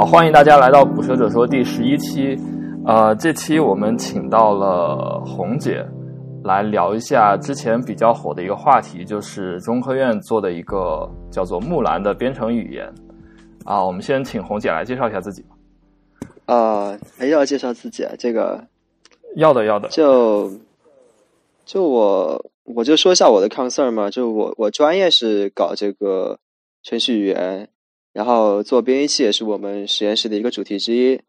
[0.00, 2.34] 好，欢迎大家来到《捕蛇者说》第十一期。
[2.86, 5.86] 呃，这期我们请到了红姐
[6.42, 12.90] 来聊一下之前比较火的一个话题，就是中科院做的一个叫做木兰的编程语言。
[13.66, 15.48] 啊，我们先请红姐来介绍一下自己吧。
[16.46, 18.14] 啊，还要介绍自己啊？
[18.18, 18.64] 这个
[19.36, 19.86] 要的，要的。
[19.90, 20.50] 就
[21.66, 26.38] 就我我就说一下我的 concern 嘛，就我我专业是搞这个
[26.82, 27.68] 程序语言。
[28.12, 31.20] 然后做编译器也是我们实验室的一个主题之一。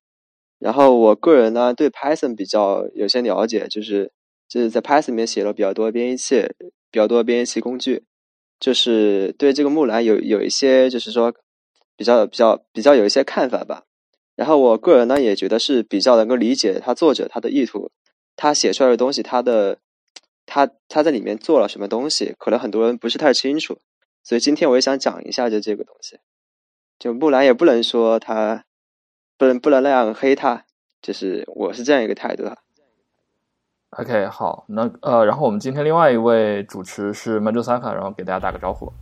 [0.60, 4.12] 然后我个人呢对 Python 比较有些了解，就是
[4.48, 6.42] 就是在 Python 里面写了比较多编译器，
[6.92, 8.04] 比较多编译器工具。
[8.60, 11.34] 就是对这个木兰有有一些就是说
[11.98, 13.86] 比较比较比较有一些看法吧。
[14.36, 17.92] 然后我个人呢也觉得是比较能够理解他作者他的意图，
[18.36, 19.80] 他写出来的东西，他的
[20.46, 23.80] 他他在里面做了什么东西，可能很多人不是太清楚。
[24.24, 26.18] 所以今天我也想讲一下就这个东西。
[27.02, 28.64] 就木兰也不能说他
[29.36, 30.66] 不能不能那样黑他，
[31.02, 32.44] 就是我是这样一个态度。
[33.98, 38.94] OK，好，那呃，然后我们今天另外一位主持是 n j u Saka，然后给大家打个招呼。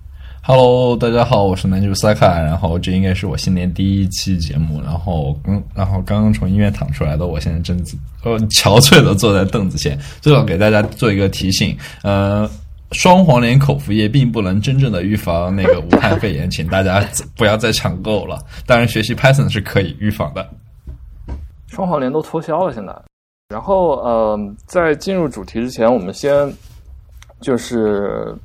[0.42, 7.78] Hello，大家好，我是 n j u Saka，然后这应该是我新年第一期节目，然后刚然后刚刚从医院躺出来的，我现在正
[8.24, 12.50] 呃憔悴的坐在凳子前，最后给大家做一个提醒，呃。
[12.92, 17.06] 双黄连口服液并不能真正的预防那个武汉肺炎，请大家
[17.38, 18.40] 不要再抢购了。
[18.66, 20.50] 当然，学习 Python 是可以预防的。
[21.68, 22.92] 双黄连都脱销了，现在。
[23.50, 26.52] 然后，呃，在进入主题之前，我们先
[27.40, 28.36] 就是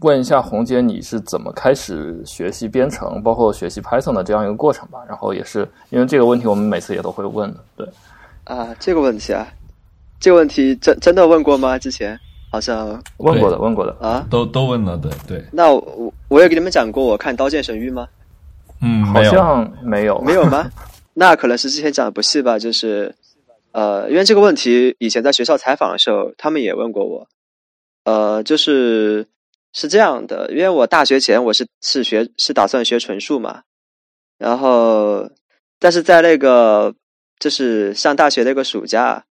[0.00, 4.98] 问一下红姐，你是怎么开始学习编程，包括学习 Python 的这样一个过程吧？
[5.08, 7.64] 然后也是因为这个问题，我们每次也都会问的。
[7.76, 7.88] 对
[8.44, 9.46] 啊，这个问题啊，
[10.20, 11.78] 这个问题真真的问过吗？
[11.78, 12.18] 之前？
[12.56, 15.44] 好像问过的，问过的啊，都都问了，对对。
[15.52, 18.08] 那我我有给你们讲过我看《刀剑神域》吗？
[18.80, 20.70] 嗯，好像没有，没有吗？
[21.12, 22.58] 那可能是之前讲的不细吧。
[22.58, 23.14] 就是
[23.72, 27.28] 呃，因为这个问题以前在学校采访的时候，他们也问过我。
[28.04, 29.26] 呃，就是
[29.74, 33.64] 是这样的，因为我大学前我是是学是打算学纯数嘛，
[34.38, 35.28] 然后
[35.78, 36.94] 但是在那个
[37.38, 39.24] 就是上大学那个暑假。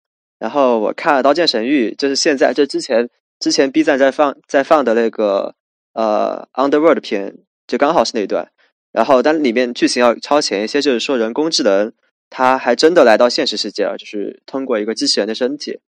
[0.42, 3.08] 然后我看了《刀剑神域》，就是现在就之前
[3.38, 5.54] 之前 B 站在放在放的那个
[5.92, 7.36] 呃 Underworld 片，
[7.68, 8.50] 就刚好是那一段。
[8.90, 11.92] 然后但里面剧情要超前一些，就是说人工智能
[12.28, 15.78] 它还真的来到现实世界了，就是通过一个机器人的身体。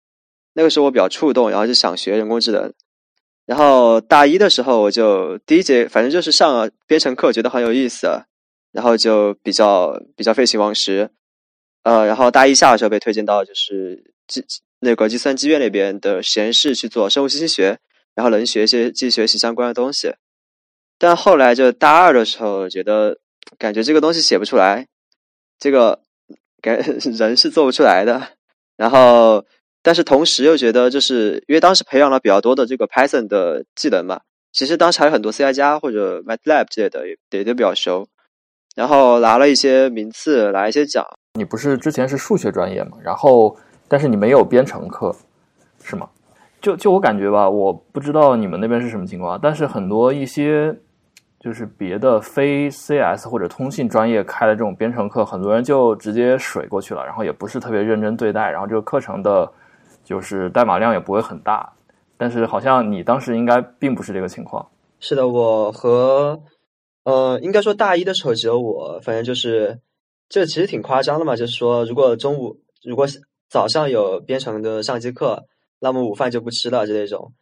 [0.53, 2.73] 那个时候我比较触动，然后就想学人工智能。
[3.47, 8.07] 然后大一的时候我就第一节反正就是上了编程课，觉得很有意思，
[8.71, 11.11] 然后就比较比较废寝忘食。
[11.85, 14.13] 呃，然后大一下的时候被推荐到就是。
[14.27, 14.43] 计
[14.81, 17.79] 那个计算机院那边的实验室去做生物信息学，
[18.15, 20.15] 然后能学一些机器学习相关的东西。
[20.99, 23.19] 但后来就大二的时候，觉得
[23.59, 24.87] 感觉这个东西写不出来，
[25.59, 26.01] 这个
[26.63, 26.79] 感
[27.19, 28.29] 人是做不出来的。
[28.79, 29.45] 然后，
[29.83, 34.23] 但是同时又觉得，就是因为当时培养了比较多的这个 Python 的技能嘛，
[34.53, 38.09] 其实当时还有很多 C 加或者 MATLAB 之类的也也都比较熟。
[38.75, 41.05] 然后拿了一些名次，拿一些奖。
[41.35, 42.97] 你不是之前是数学专业嘛？
[43.03, 43.57] 然后。
[43.87, 45.15] 但是你没有编程课，
[45.83, 46.09] 是吗？
[46.61, 49.39] 就就我感觉吧，我不知道你们那边是什么情况。
[49.41, 50.75] 但是很多一些
[51.39, 59.53] 就是别的非 CS 或者通信专业开的这种编程课，很多人就直接水过去了，然后也不是特别认真对待，然后这个课程的，
[60.03, 61.71] 就是代码量也不会很大。
[62.17, 64.67] 但是好像你当时应该并不是这个情况。
[64.99, 66.41] 是的，我和
[67.05, 69.79] 呃，应该说大一的时候只有我，反正就是
[70.29, 73.07] 这其实挺夸张的嘛，就是说如果中午如果。
[73.51, 75.45] 早上有编程的上机课，
[75.79, 77.33] 那么午饭就不吃了，就那种。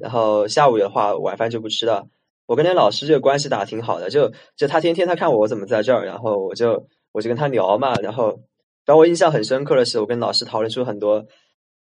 [0.00, 2.06] 然后下午的话，晚饭就不吃了。
[2.46, 7.94] 我跟那老师这个关系打挺好的，就就他天天他看我怎么在这儿，然后我就我就跟他聊嘛。
[7.96, 8.40] 然后，反
[8.86, 11.26] 正我印象很深刻的是，我跟老师讨论出很多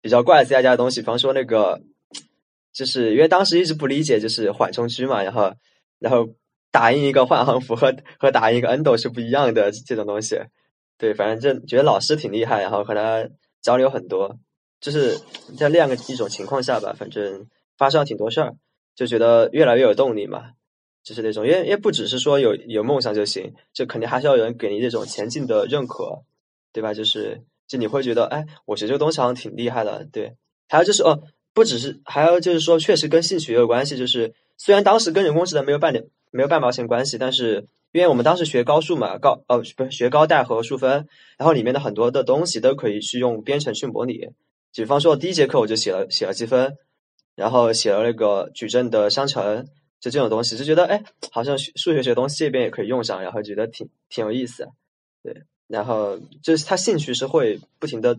[0.03, 1.81] 比较怪 C 加加的东西，比方说那个，
[2.75, 5.55] 就是因为当时一直不理解，就是缓冲区嘛，然后
[5.99, 6.29] 然后
[6.71, 10.41] 打印一个换行符和和打印一个 endo 是不一样的这种东西。
[10.99, 13.29] 对，反正就觉得老师挺厉害，然后和他。
[13.63, 14.39] 交流很多，
[14.81, 15.19] 就是
[15.59, 17.47] 在那样的一种情况下吧，反正
[17.77, 18.55] 发生了挺多事儿，
[18.95, 20.53] 就觉得越来越有动力嘛，
[21.05, 26.23] 就是那种，因为因为不只是说有有梦想就行，就肯定还是要有人给你这种前进的认可，
[26.73, 26.95] 对吧？
[26.95, 30.35] 就是就你会觉得，哎，我学这个东西好像挺厉害的，对。
[30.67, 31.21] 还有就是哦，
[31.53, 33.99] 不只是，还有就是说，确实跟兴趣也有关系。
[33.99, 37.69] 就是虽然当时跟人工智能没有半点没有半毛钱关系，但是。
[37.93, 44.29] 因为我们当时学高数嘛，高呃不是学高代和数分，然后里面的很多的东西都可以去用编程去模拟。
[44.73, 46.77] 比方说第一节课我就写了写了积分，
[47.35, 49.67] 然后写了那个矩阵的相乘，
[49.99, 54.69] 就这种东西，就觉得哎，好像数学学东西这边也可以用上，然后觉得挺挺有意思。
[55.25, 58.17] 对，然后就是他兴趣是会不停的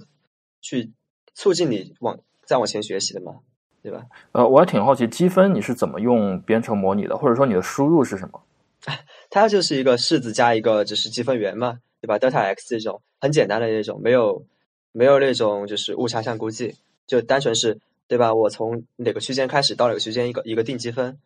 [0.61, 0.91] 去
[1.33, 3.35] 促进你往再往前学习的嘛，
[3.81, 4.03] 对吧？
[4.31, 8.41] 呃，我还挺好奇，积分你是怎么用编程模拟的，或者说你的输入是什么？
[9.29, 14.45] 它就是一个式子加一个就是积分元嘛，对吧？delta x 这种很简单的那种，没有
[14.91, 16.75] 没有那种就是误差项估计，
[17.07, 18.33] 就单纯是对吧？
[18.33, 21.17] 我从哪个区间开始到哪个区间一个一个定积分。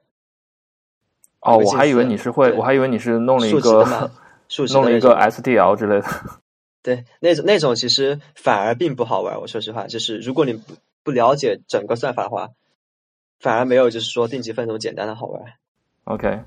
[1.40, 3.86] 哦，我还以为你是会，我还以为你是弄了一个
[4.74, 6.08] 弄了一个 SDL 之类的。
[6.84, 9.40] 对，那种那种其实反而并不好玩。
[9.40, 10.62] 我说实话，就是如果你
[11.06, 12.50] 不了解整个算法的话，
[13.40, 15.54] 反而没有就是说定积分那种简单的好玩。
[16.06, 16.42] OK，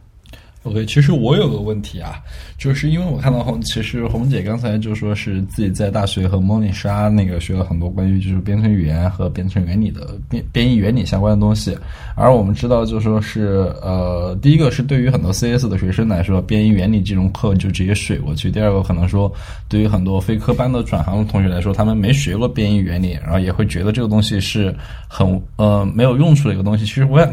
[0.65, 2.21] OK，其实我有个问题啊，
[2.59, 11.79] 就是因为我看到红，其实红姐刚才就说是自己在大学和莫妮莎那个学了很多关于就是编程语言和编程原理的编编译原理相关的东西，
[12.17, 19.33] 而我们知道就说是呃，第一个是对于很多 CS 的学生来说，编译原理这种课就直接水过去；第二个可能说
[19.69, 24.75] 对于很多非科班的转行的同学来说，他们没学过编译原理，然后也会觉得这个东西是
[25.09, 26.85] 很呃没有用处的一个东西。
[26.85, 27.33] 其实我想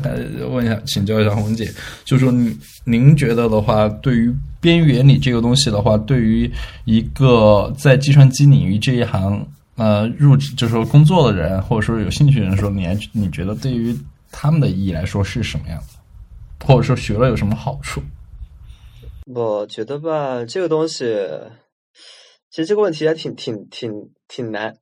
[0.54, 1.68] 问一下，请教一下红姐，
[2.04, 2.31] 就说
[2.86, 6.52] 您觉得的话，对于边缘里这个东西的话，对于
[6.86, 13.96] 一个在计算机领域这一行呃入职就是说工作的人，或者说有兴趣的人说，你还你觉得对于
[14.32, 16.66] 他们的意义来说是什么样的？
[16.66, 18.02] 或者说学了有什么好处？
[19.28, 21.06] 我觉得吧，这个东西，
[22.50, 23.92] 其实这个问题还挺挺挺
[24.28, 24.78] 挺难，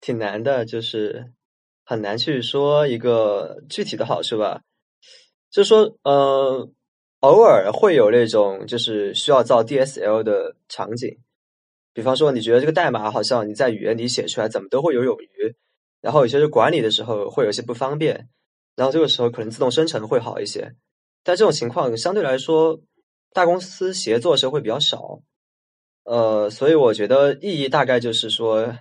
[0.00, 1.32] 挺难的，就是
[1.84, 4.60] 很难去说一个具体的好处吧。
[5.50, 6.68] 就说，呃，
[7.20, 11.18] 偶尔会有那种就是需要造 DSL 的场景，
[11.92, 15.56] 比方说你觉得这个代码好像你在语言里写出来怎么都会有冗余，
[16.00, 18.28] 然后有些是管理的时候会有些不方便，
[18.76, 20.74] 然后这个时候可能自动生成会好一些。
[21.24, 22.80] 但这种情况相对来说，
[23.32, 25.20] 大公司协作的时候会比较少，
[26.04, 28.78] 呃，所以我觉得意义大概就是说，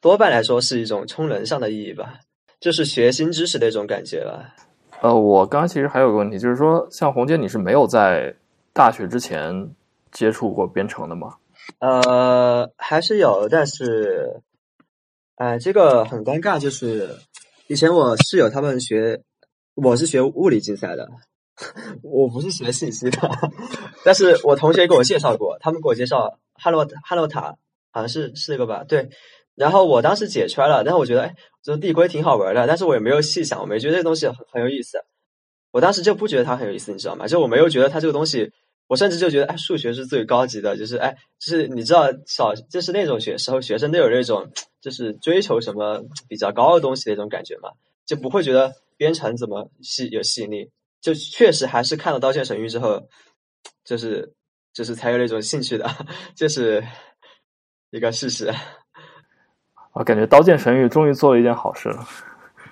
[0.00, 2.20] 多半来说是一种充能上的意义吧，
[2.60, 4.54] 就是学新知识的一种感觉吧。
[5.02, 8.32] 呃，我刚刚其实还有个问题，就是说，像红姐，你是没有在
[8.72, 9.74] 大学之前
[10.12, 11.34] 接触过编程的吗？
[11.80, 14.40] 呃，还是有，但是，
[15.34, 17.16] 哎、这个很尴尬，就是
[17.66, 19.22] 以前我室友他们学，
[19.74, 21.08] 我是学物理竞赛的，
[22.04, 23.28] 我不是学信息的，
[24.06, 27.56] 但是我同学给我介绍过，他们给我介绍哈洛哈洛塔，
[27.90, 28.84] 好像是是这个吧？
[28.84, 29.10] 对。
[29.54, 34.98] 然后我当时解出来了，但是我觉得，哎，就是递归挺好玩的，但是我也没有细想，我没觉得这东西很很有意思。
[35.70, 37.26] 我当时就不觉得它很有意思，你知道吗？
[37.26, 38.50] 就我没有觉得它这个东西，
[38.88, 44.50] 我甚至就觉得，哎，数学是最高级的，就是哎，就是你知道小，就是那种学时候学生都有那种，
[44.82, 47.70] 就是追求什么比较高的东西的那种感觉嘛，
[48.04, 50.70] 就不会觉得编程怎么吸有吸引力，
[51.00, 53.08] 就确实还是看了《刀剑神域》之后，
[53.84, 54.34] 就是
[54.74, 55.88] 就是才有那种兴趣的，
[56.36, 56.84] 这是
[57.92, 58.52] 一个事实。
[59.92, 61.98] 我感觉《刀剑神域》终于做了一件好事了，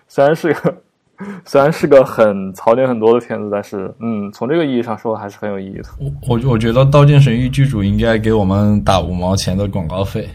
[0.09, 0.75] 虽然是个
[1.45, 5.85] 虽然是个很槽点很多的片子，但是嗯，从这个意义上说还是很有意义的。
[5.99, 10.27] 我我我觉得《刀剑神域》剧组应该给我们打五毛钱的广告费。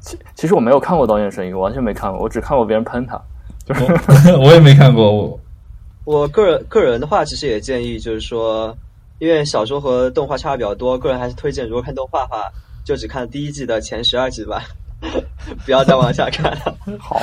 [0.00, 3.20] 其其实我没有看过《刀剑神域》，我完全没看过，我只看过别人喷它。
[3.68, 5.40] 我 我也没看过，我
[6.06, 8.74] 我个人个人的话，其实也建议，就是说，
[9.18, 12.50] 因为小说和动画差的比较多，个人还是推荐，如果看动画的话，
[12.86, 14.62] 就只看第一季的前十二集吧，
[15.64, 16.50] 不要再往下看。
[16.50, 16.76] 了。
[16.98, 17.20] 好。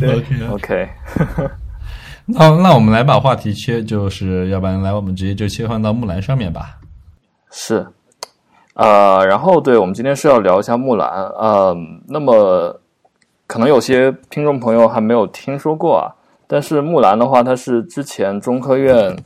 [0.00, 0.18] 对。
[0.18, 0.88] OK，OK，
[2.26, 6.78] 那那我们来把话题切，就是要不然来我们直接就切换到木兰上面吧。
[7.50, 7.86] 是，
[8.74, 11.76] 呃，然后对我们今天是要聊一下木兰，呃，
[12.08, 12.78] 那么
[13.46, 16.10] 可能有些听众朋友还没有听说过啊，
[16.46, 19.16] 但是木兰的话，它是之前中科院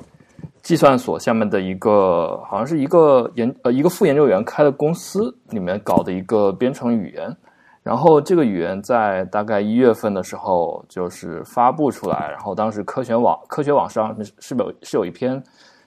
[0.62, 7.34] 计算所下面的一个，好像是一个研呃一个副研究员开的公司里面搞的一个编程语言，
[7.82, 15.42] 然后这个语言在大概一月份的时候就是发布出来，然后当时科学网科学网上是是有是有一篇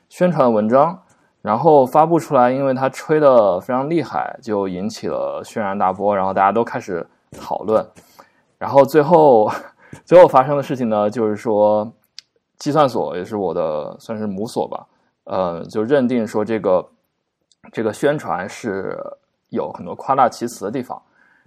[0.09, 0.99] 宣传文章。
[1.43, 7.05] 然后发布出来，因为它吹得非常厉害，就引起了轩然大波，然后大家都开始
[7.37, 7.85] 讨论。
[8.57, 9.51] 然后最后，
[10.05, 11.91] 最后发生的事情呢，就是说，
[12.59, 14.87] 计算所也是我的算是母所吧，
[15.25, 16.87] 呃，就认定说这个
[17.73, 18.97] 这个宣传是
[19.49, 21.01] 有很多夸大其词的地方，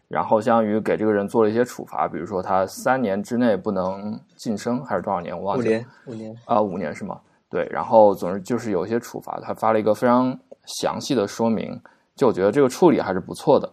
[0.08, 5.74] 然后相当于给这个人做了一些处罚，比如说他三年之内不能晋升，还是多少年我忘记了。
[5.74, 7.18] 五年，五年，啊，五年是吗？
[7.48, 11.80] 对，然后总之就是有一些处罚，他发了一个非常详细的说明，
[12.14, 13.72] 就我觉得这个处理还是不错的。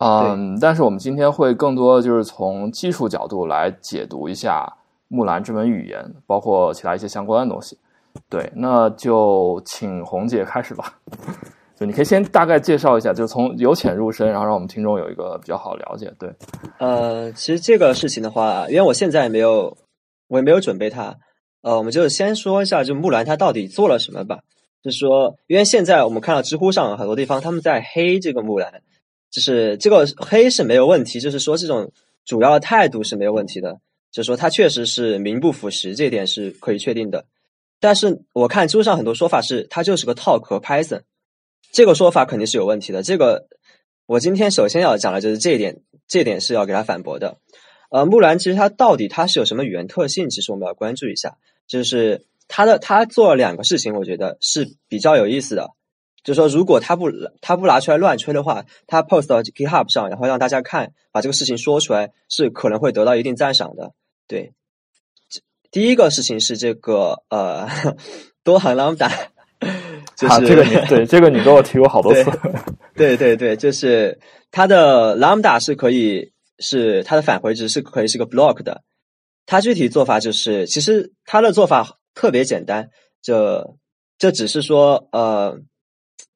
[0.00, 4.66] 嗯，但是我们今天会更多就是从技术角度来解读一下
[5.08, 7.78] 木兰这门语言，包括其他一些相关的东西。
[8.28, 10.92] 对，那就请红姐开始吧。
[11.78, 16.12] 就你可以先大概介绍一下，就从由浅入深，然后让我们听众有一个比较好了解。
[16.18, 16.32] 对，
[16.78, 19.76] 呃，其实这个事情的话，因为我现在没有，
[20.28, 21.16] 我也没有准备它。
[21.62, 24.38] 呃，我们就先说一下，就木兰它到底做了什么吧。
[24.84, 28.82] 就是说，因为现在我们看到知乎上很多地方他们在黑这个木兰，
[29.30, 31.90] 就是这个黑是没有问题，就是说这种
[32.24, 33.80] 主要的态度是没有问题的，
[34.12, 37.24] 就是说它确实是名不副实，这点是可以确定的。
[37.80, 41.00] 但是我看知乎上很多说法是它就是个套壳 Python。
[41.74, 43.02] 这个说法肯定是有问题的。
[43.02, 43.48] 这个
[44.06, 47.38] 我今天首先要讲的就是这一点，这一点是要给他反驳的。
[47.90, 50.30] 呃，木兰其实它到底它是有什么语言特性？
[50.30, 51.36] 其实我们要关注一下。
[51.66, 55.70] 就是它的它做了两个事情，我觉得是比较有意思的。
[56.22, 63.92] 就是说，如果他不他不拿出来乱吹的话，他 post 到 GitHub 上，然后让大家看，把这个事情说出来，是可能会得到一定赞赏的。
[64.28, 64.52] 对，
[65.72, 67.68] 第一个事情是这个呃
[68.44, 69.33] 多行 Lambda。
[70.16, 72.30] 就是这个你 对这个你跟我提过好多次，
[72.94, 74.16] 对对对，就是
[74.52, 76.30] 它的 lambda 是可以
[76.60, 78.82] 是它的返回值是可以是个 block 的。
[79.44, 82.88] 它具体做法就是，其实它的做法特别简单，
[83.20, 83.66] 这
[84.16, 85.58] 这只是说呃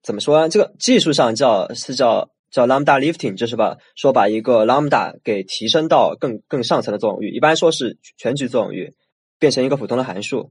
[0.03, 0.49] 怎么说呢？
[0.49, 8.93] 这个技术上叫是叫叫 lambda lifting，就是把说把一个 lambda 给提升到更更上层的作用域，一般说是全局作用域，
[9.39, 10.51] 变成一个普通的函数。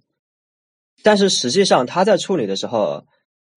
[1.03, 3.03] 但是实际上它在处理的时候。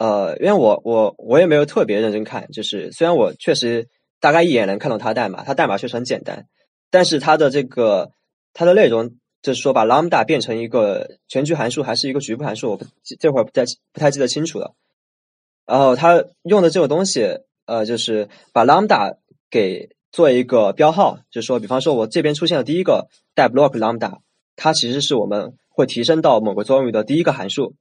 [0.00, 3.87] 呃，因为我我我也没有特别认真看，就是虽然我确实
[4.19, 6.47] 大概一眼能看懂它代码，它代码确实很简单，
[6.90, 8.11] 但是它的这个
[8.54, 9.11] 它的内容
[9.42, 12.87] 就是说把 lambda 变成一个全局函数还是一个局部函数，我不
[13.19, 14.73] 这会儿不太不太记得清楚了。
[15.66, 19.19] 然后它用的这个东西，呃，就是把 lambda
[19.50, 24.21] 给做一个标号，就是说，比方说我这边出现的第一个带 block lambda，
[24.57, 27.75] 它其实是我们会提升到某个作用域的第一个函数。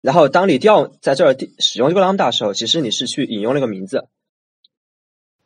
[0.00, 4.06] 然后，当你调在这儿使用这个 lambda 的时候，其实你是去引用那个名字，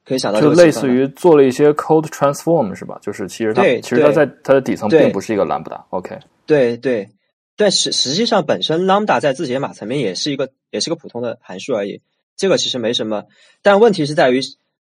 [0.04, 2.98] 可以想到就类似于做了一些 code transform 是吧？
[3.00, 5.82] 就是其实它其实它在它的底层并不是一个 lambda。
[5.88, 7.08] OK，对对，
[7.56, 12.02] 但实实际上本身 lambda 在字节码层面也是一个也是个普通的函数而已，
[12.36, 13.24] 这个其实没什么。
[13.62, 14.42] 但问题是在于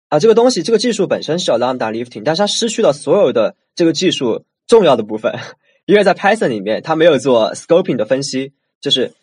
[0.07, 5.33] 啊，这个东西这个技术本身是叫 lambda lifting，但是它失去了所有的这个技术重要的部分，
[5.85, 9.13] 因为在 Python 里面它没有做 scoping 的分析，就是。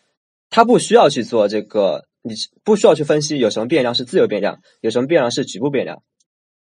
[0.49, 2.33] 它不需要去做这个，你
[2.63, 6.01] 不需要去分析有什么变量是自由变量，有什么变量是局部变量。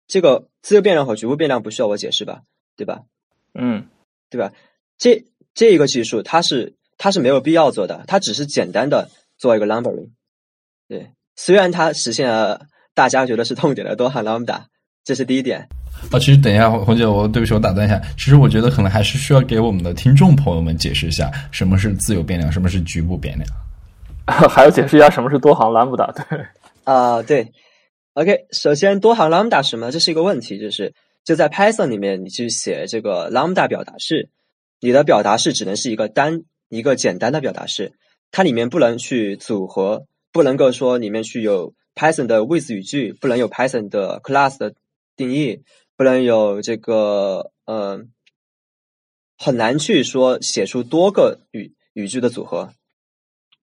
[0.06, 2.40] 这个自由变量和局部变量不需要我解释吧？
[2.76, 3.00] 对吧？
[3.54, 3.86] 嗯，
[4.28, 4.52] 对吧？
[4.98, 9.08] 这这一个技术它是它是没有必要做的，它只是简单的
[9.38, 10.10] 做一个 lumbering。
[10.88, 14.64] 对，虽然它实现了大家觉得是痛点的多行 lambda，
[15.04, 15.68] 这是第一点。
[16.10, 18.00] 啊，其实等一下，红姐，我对不起，我打断一下。
[18.16, 23.48] 其实我觉得可能还是需要给我们的听众朋友们解释一下，什么是自由变量，什么是局部变量。
[24.48, 26.46] 还要解释一下什么是多行 lambda，对
[26.84, 27.52] 啊，对
[28.14, 29.90] ，OK，首先多行 lambda 什么？
[29.90, 30.94] 这是一个问题，就是
[31.24, 34.30] 就在 Python 里面，你去写这个 lambda 表达式，
[34.80, 37.92] 你的表达式只能是一个单一个简单的表达式，
[38.30, 44.74] 它里面不能去组合，不能够说里面去有 Python 的 with 语句，不能有 Python 的 class 的
[45.16, 45.62] 定义，
[45.96, 48.10] 不能有这个嗯，
[49.36, 52.72] 很难去说写出多个语语句的组合。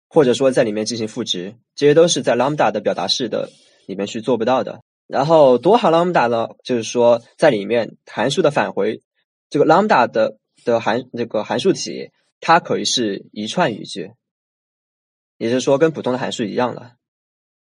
[0.07, 3.49] 或者说在里面进行赋值，这些都是在 lambda 的表达式的
[3.85, 4.81] 里面去做不到的。
[5.05, 9.01] 然后多行 lambda 呢，就是说在里面函数的返回，
[9.49, 12.09] 这个 lambda 的的函这个函数体，
[12.39, 14.11] 它可以是一串语句，
[15.37, 16.93] 也就是说跟普通的函数一样了。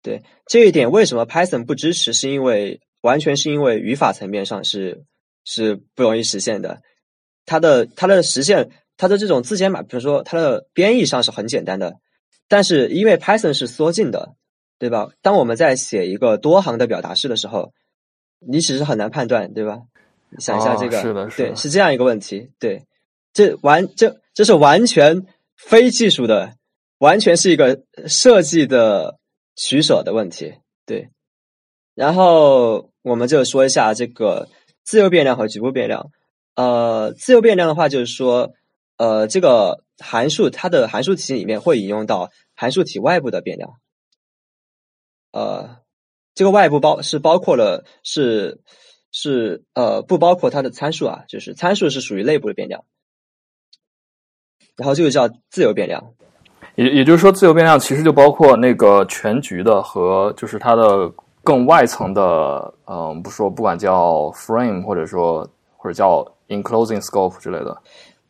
[0.03, 2.13] 对这一点，为什么 Python 不支持？
[2.13, 5.05] 是因为完全是因为语法层面上是
[5.45, 6.83] 是不容易实现的。
[7.47, 11.97] 它的它的实现，它的这种字节码，比如说它的编译上是很简单的。
[12.49, 14.35] 但是因为 Python 是缩进的，
[14.79, 15.09] 对吧？
[15.23, 17.73] 当我们在写一个多行的表达式的时候，
[18.39, 19.81] 你其实很难判断，对吧？
[20.39, 22.51] 想一下这个，是的，对，是这样一个问题。
[22.59, 22.85] 对，
[23.33, 26.53] 这完这这是完全非技术的，
[26.99, 29.19] 完全是一个设计的
[29.57, 30.55] 取舍的问题。
[30.85, 31.09] 对，
[31.95, 34.49] 然后我们就说一下这个
[34.83, 36.11] 自由变量和局部变量。
[36.57, 38.53] 呃，自由变量的话，就是说，
[38.99, 39.84] 呃，这个。
[39.99, 43.75] 函数它的函数体里面会引用到函数体外部的变量，
[45.33, 45.79] 呃，
[46.35, 48.61] 这个外部包是包括了是
[49.13, 52.85] 是呃不包括它的参数啊，就是参数是属于内部的变量，
[54.77, 56.13] 然后这个叫自由变量，
[56.75, 61.09] 也也就是说自由变量其实就包括那个全局的和就是它的
[61.45, 67.81] 更外层的，嗯，不说不管叫 frame 或者说或者叫 enclosing scope 之类的。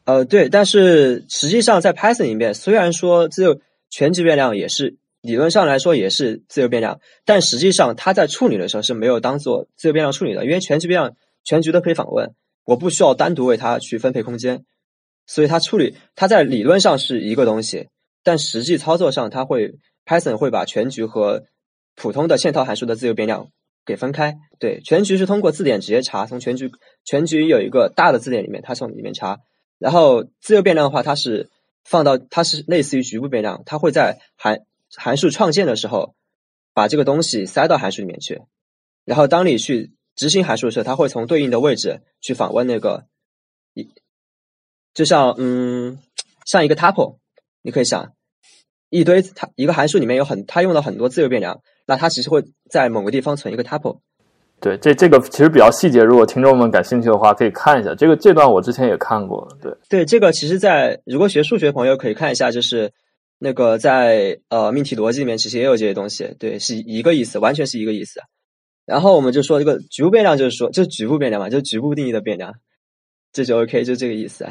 [0.05, 12.35] 呃，对，但是实际上在 Python 里面，虽然说自由全局变量也是理论上来说也是自由变量，但实际上它在处理的时候是没有当做自由变量处理的，因为全局变量全局都可以访问，
[12.65, 14.67] 我不需要单独为它去分配空间，
[15.27, 17.89] 所以它处理它在理论上是一个东西，
[18.23, 21.45] 但实际操作上它会 Python 会把全局和
[21.97, 23.49] 普通的嵌套函数的自由变量
[23.87, 24.37] 给分开。
[24.59, 26.71] 对，全局是通过字典直接查，从全局
[27.07, 29.39] 全局有一个大的字典里面，它从里面查，
[29.79, 31.51] 然后自由变量的话，它是
[31.85, 34.65] 放到它是类似于局部变量，它会在函
[34.97, 36.15] 函数创建的时候，
[36.73, 38.43] 把这个东西塞到函数里面去，
[39.05, 43.07] 然后当你去执行函数的时候，它会从对应的位置去访问那个
[43.75, 43.91] 一，
[44.95, 45.99] 就像嗯，
[46.47, 47.19] 像一个 tuple，
[47.63, 48.15] 你可以想
[48.91, 54.01] 一堆它一个函数里面有很它用了很多自由变量，那它其实会在某个地方存一个 tuple。
[54.61, 59.47] 对，这这个其实比较细节，如果听众们感兴趣的话，可以看一下这个这段，我之前也看过。
[59.61, 62.91] 对对，这个其实，在如果学数学朋友可以看一下，就是
[63.39, 68.21] 那个在呃命题逻辑里面其实也有这些东西，对，是一个意思，完全是一个意思。
[68.87, 72.55] 然后我们就说这个局部变量，就是说就是局部变量嘛，就是局部定义的变量，
[73.33, 74.47] 这就 OK，就这个意思。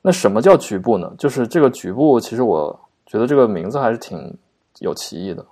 [0.00, 1.12] 那什么叫局部呢？
[1.18, 4.38] 就是这个局部，其实我觉得这个名字还是挺
[4.78, 5.44] 有歧义的。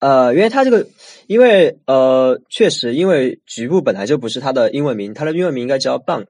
[0.00, 0.88] 呃，因为它这个，
[1.26, 6.26] 因为呃，确实，因为局部本来就不是它的英文名，它的英文名应该叫 bound，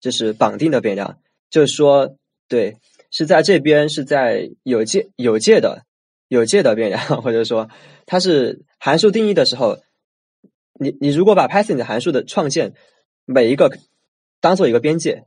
[0.00, 1.18] 就是绑定的变量。
[1.50, 2.16] 就是说，
[2.48, 2.78] 对，
[3.10, 5.84] 是在这边是在有界有界的
[6.28, 7.68] 有界的变量，或者说
[8.06, 9.78] 它是函数定义的时候，
[10.78, 12.72] 你你如果把 Python 的函数的创建
[13.26, 13.70] 每一个
[14.40, 15.24] 当做一个边界，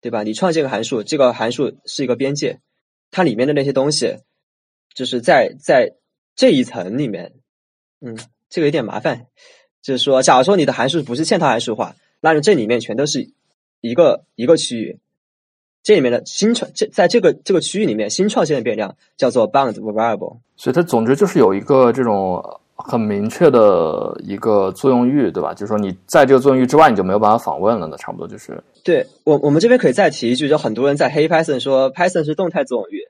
[0.00, 0.24] 对吧？
[0.24, 2.58] 你创建个函数，这个函数是一个边界，
[3.12, 4.16] 它里面的那些东西，
[4.96, 5.92] 就是在在。
[6.38, 7.32] 这一层里面，
[8.00, 8.16] 嗯，
[8.48, 9.26] 这个有点麻烦。
[9.82, 13.30] 就是说，假如说你的函数不是嵌套函数的话，那么这里面全都是
[13.80, 14.98] 一个一个区域。
[15.84, 20.38] 这里面的新创，这在这个这个区域里面新创建的变量叫做 bound variable。
[20.56, 22.42] 所以它总之就是有一个这种
[22.74, 25.54] 很明确的一个作用域，对吧？
[25.54, 27.86] 就是说你在这个作用域之外，你就没有办法访问了。
[27.86, 28.60] 那差不多就是。
[28.82, 33.02] 对我，我们这边可以再提一句，就很多人在黑 Python 说 Python 是动态作用域，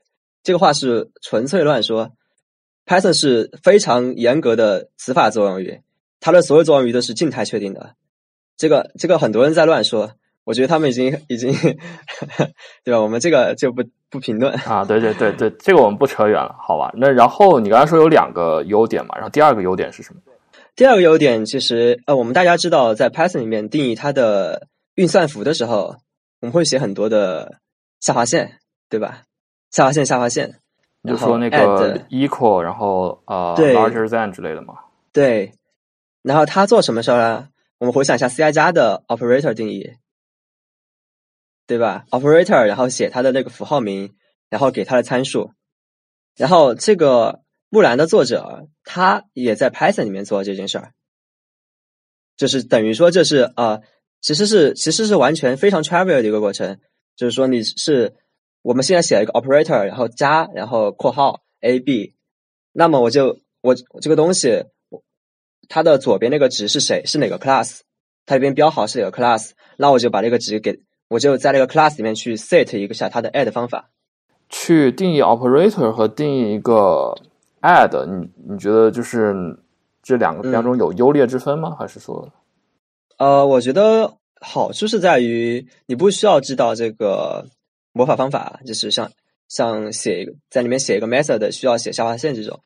[0.43, 2.11] 这个话是纯粹乱说。
[2.87, 5.81] Python 是非常严格的词法作用语，
[6.21, 7.95] 它的所有作用语都是静态确定的。
[8.55, 10.13] 这个这个很多人在乱说，
[10.45, 11.53] 我觉得他们已经已经
[12.83, 13.01] 对吧？
[13.01, 14.85] 我们这个就不不评论啊。
[14.85, 16.91] 对对对对，这个我们不扯远了，好吧？
[16.95, 20.21] 那然后你刚才说有两个优点嘛，然后第二个优点是什么？
[20.75, 25.97] 第二个优点其实呃，我们大家知道，在 Python 里面定义它的运算符的时候，
[26.39, 27.59] 我们会写很多的
[27.99, 29.23] 下划线，对吧？
[29.71, 30.61] 下划线下划线。
[31.07, 34.75] 就说那个 equal，然后呃 larger than 之类的嘛。
[35.13, 35.53] 对，
[36.21, 37.49] 然后他做什么事儿呢？
[37.79, 39.95] 我们回想一下 C 加的 operator 定义，
[41.65, 44.15] 对吧？operator，然后写它的那个符号名，
[44.49, 45.51] 然后给它的参数。
[46.35, 50.91] 然后这个木兰的作者他也在 Python 里面做这件事儿，
[52.35, 53.79] 就是等于说这是啊，
[54.21, 56.79] 其实是其实是完全非常 trivial 的一个过程，
[57.15, 58.15] 就是说你是。
[58.63, 62.15] 我们现在写了一个 operator，然后加，然后括号 a b，
[62.73, 64.65] 那么我就我这个东西，
[65.69, 67.05] 它的左边那个值是谁？
[67.05, 67.79] 是哪个 class？
[68.25, 69.51] 它这边标好是哪个 class？
[69.77, 73.89] 那我就把这个值给，我就在那个 class 里面去 set 一个下它的 add 方法，
[74.49, 77.15] 去定义 operator 和定义一个
[77.61, 78.05] add。
[78.05, 79.33] 你你觉得就是
[80.03, 81.73] 这两个两种有优劣之分吗？
[81.79, 82.29] 还是说？
[83.17, 87.45] 呃，我觉得好处是在于你不需要知道这个。
[87.97, 89.11] 魔法方法就是像
[89.49, 92.61] 像写一个在里面写一个 method 需要写下划线这种，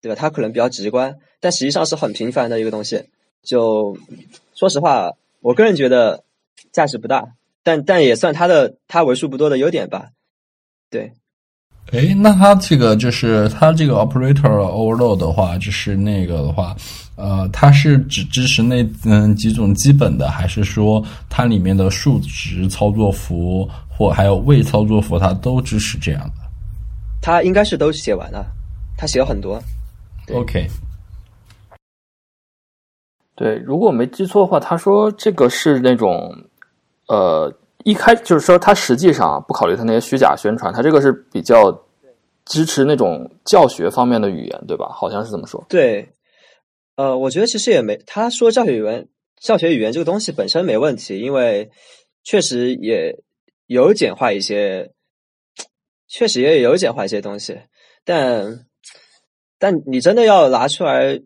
[0.00, 0.14] 对吧？
[0.14, 3.06] 它可能比较直观，但实际上是很平凡的一个东西。
[3.42, 3.96] 就
[4.54, 6.22] 说实话，我个人觉得
[6.70, 10.10] 价值不大，但但也算它的它为数不多的优点吧。
[10.90, 11.12] 对。
[11.92, 16.76] 哎，那它这个就是它这个 operator overload 的话，就是那个的话，
[17.16, 23.68] 呃，它是只支持那嗯几种基本的，还是说它里面的数值操作符？
[23.88, 26.34] 或还有未操作符，它都支持这样的。
[27.20, 28.46] 它应该是都写完了，
[28.96, 29.60] 它写了很多。
[30.32, 30.68] OK。
[33.34, 36.32] 对，如果我没记错的话，他说这个是那种，
[37.08, 37.52] 呃，
[37.88, 41.72] 一开就是说，他实际上不考虑他那些虚假宣传，他这个是比较
[42.44, 44.88] 支持那种教学方面的语言，对吧？
[44.92, 45.64] 好像是这么说。
[45.68, 46.06] 对，
[46.96, 49.08] 呃，我觉得其实也没，他说教学语言，
[49.40, 51.70] 教学语言这个东西本身没问题，因为
[52.22, 53.16] 确实也。
[53.68, 54.92] 有简化一些，
[56.08, 57.60] 确实也有简化一些东西，
[58.02, 58.64] 但
[59.58, 61.20] 但你真的要拿出来，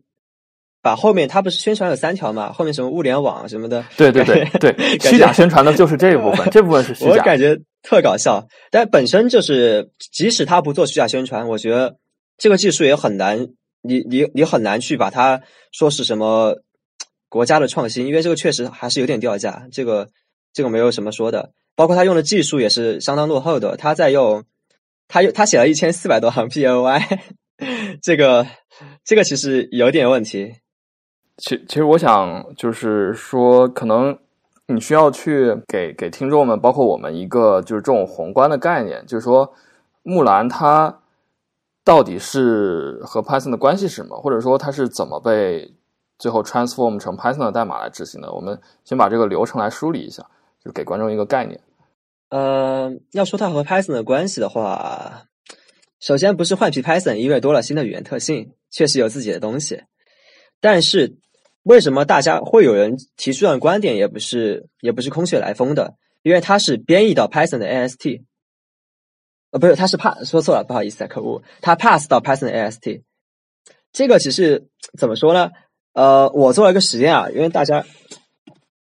[0.82, 2.52] 把后面他不是宣传有三条嘛？
[2.52, 7.10] 后面什么物联网什么的，对对对 对，虚假宣传的就是这一部分，这部分是虚假。
[7.12, 11.96] 我感觉特搞笑，但本身就是，即使他不做虚假宣传，我觉得
[12.36, 13.46] 这个技术也很难
[13.82, 15.40] 你你你很难去把它
[15.70, 16.56] 说是什么
[17.28, 20.08] 国家的创新，因为这个确实还是有点掉价，这个
[20.52, 21.50] 这个没有什么说的。
[21.76, 24.44] 包括他用的技术也是相当落后的，他在用
[25.06, 27.20] 他用他写了一千四百多行 POI，
[28.02, 28.46] 这个
[29.04, 30.54] 这个其实有点问题。
[31.36, 34.18] 其其实我想就是说，可能
[34.66, 39.52] 你需要去给给听众们，包括我们一个就是这种宏观的概念，就是说
[40.02, 41.00] 木兰它
[41.84, 45.74] 到底是和 Python 的关系是什么，或者说它是怎么被
[46.18, 48.32] 最后 transform 成 Python 的代码来执行的？
[48.32, 50.26] 我们先把这个流程来梳理一下。
[50.64, 51.58] 就给观众一个概念。
[52.28, 55.24] 呃，要说它和 Python 的关系的话，
[55.98, 59.82] 首先不是换皮 Python，因为多了新的语言特性，确实有自己的东西。
[60.62, 61.18] 但是
[61.64, 68.22] 为什么大家会有人提出这样观点，也不是也不是空穴来风的，因为它是编译到 Python 的 AST。
[69.50, 73.02] 呃，不是，它是 pass 说错了，不好意思啊，可恶，它 pass 到 Python 的 AST。
[73.92, 75.50] 这个其实怎么说呢？
[75.92, 77.84] 呃，我做了一个实验啊，因为大家。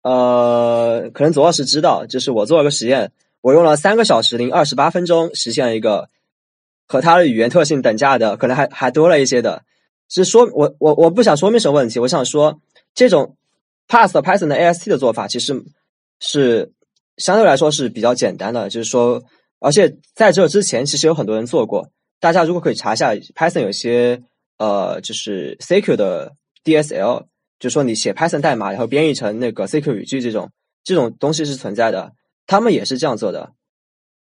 [0.03, 6.11] 呃，可能左老师知道，就是我做了个实验，我用了三个小时零二十八分钟实现了一个
[6.89, 9.63] 和它的语言特性等价的，可能还还多了一些的。
[10.15, 12.61] 是说，我我我不想说明什么问题，我想说，
[12.95, 13.37] 这种
[13.89, 15.65] pass Python 的 AST 的做法，其实
[16.21, 16.73] 是
[17.17, 18.69] 相对来说是比较简单的。
[18.69, 19.23] 就是说，
[19.61, 21.91] 而且在这之前，其实有很多人做过。
[22.21, 24.23] 大家如果可以查一下 Python 有些
[24.59, 26.33] 呃，就是 CQ 的
[26.65, 27.27] DSL。
[27.59, 30.51] 就是说你写 Python 代码，然后编译成那个 CQ 语句这种
[30.83, 32.11] 这种东西是存在的，
[32.45, 33.53] 他们也是这样做的。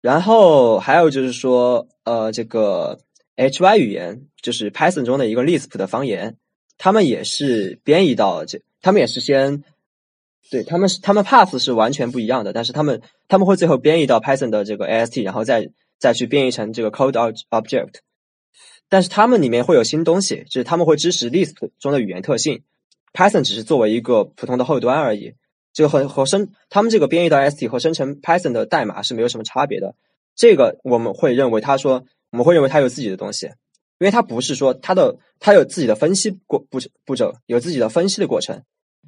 [0.02, 3.00] 然后还有就是说，呃，这个
[3.36, 6.38] HY 语言就是 Python 中的一个 Lisp 的方言，
[6.78, 9.64] 他们也是编译到这，他们也是先，
[10.52, 17.14] 对他们是他们 path 是完全不一样的，但是他们他们会最后编译到 Python 的这个 AST，然后再再去编译成这个 Code
[17.50, 17.96] Object，
[18.90, 22.62] 但是他们里面会有新东西，就是他们会支持 Lisp 中的语言特性。
[23.14, 25.36] Python 只是作为一个普通的后端而已，
[25.72, 29.96] 这个和和生他们这个编译到 ST 和生成 Python 的代码是没有什么差别的。
[30.36, 33.46] 这个我们会认为，他说我们会认为他有自己的东西，
[34.00, 38.64] 因为他不是说他的他有自己的分析过步步骤，有自己的分析的过程。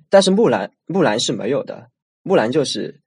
[0.10, 1.90] 但是木兰木兰是没有的，
[2.22, 3.02] 木兰就是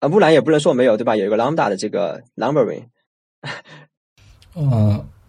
[0.00, 1.14] 啊，木兰也不能说没有，对吧？
[1.14, 2.86] 有一个 Lambda 的这个 numbering。
[4.56, 5.08] 嗯。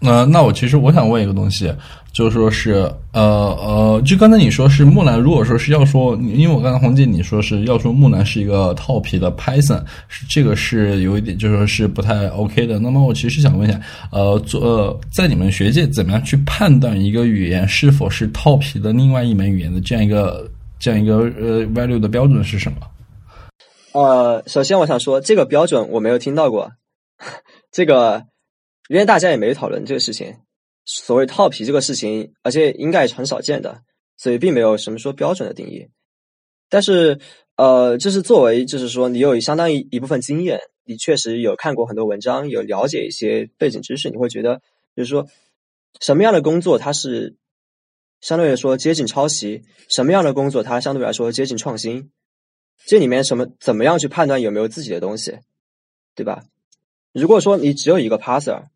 [0.00, 1.74] 那那我其实我想问一个东西，
[2.12, 3.20] 就是说是呃
[3.58, 12.78] 呃，就刚才你说是木兰，如果说是要说，因为我刚才红姐你说是要说木兰是一个套皮的 Python，是这个是有一点就说是不太 OK 的。
[12.78, 13.80] 那么我其实想问一下，
[14.12, 22.78] 呃，做呃在你们学界怎么样去判断一个语言是否是套皮的另外一门语言的这样一个这样一个呃 value 的标准是什么？
[23.94, 26.70] 呃，首先我想说这个标准我没有听到过，
[27.72, 28.22] 这个。
[28.88, 30.34] 因为大家也没讨论这个事情，
[30.86, 33.82] 所谓套皮这个事情，而且应该也是很少见的，
[34.16, 35.88] 所以并没有什么说标准的定义。
[36.70, 37.20] 但是，
[37.56, 44.62] 呃，就是作为，就是说你有相当一一部分经验，你确实有看过很多文章，有了解一些背景知识，你会觉得，
[44.96, 45.28] 就是说，
[46.00, 47.36] 什么样的工作它是
[48.22, 52.10] 相对来说接近抄袭，什么样的工作它相对来说接近创新，
[52.86, 55.38] 这里面什么怎么样去判断有没有自己的东西，
[56.14, 56.44] 对吧？
[57.12, 58.68] 如果说你只有一个 parser。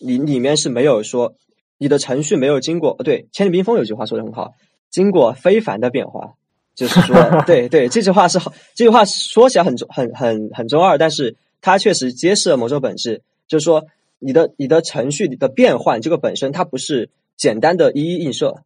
[0.00, 1.34] 你里面是没有说
[1.78, 4.52] 你的程序没有经过，对，千里冰封有句话说的很好，
[4.90, 6.34] 经过非凡的变化，
[6.74, 13.84] 就是说， 对对，这句话是好，这句话说起来很很很很中二，但是它确实揭示了某种本质，就是说
[14.18, 18.62] 你的你的程序的变换这个本身它不是简单的一一映射，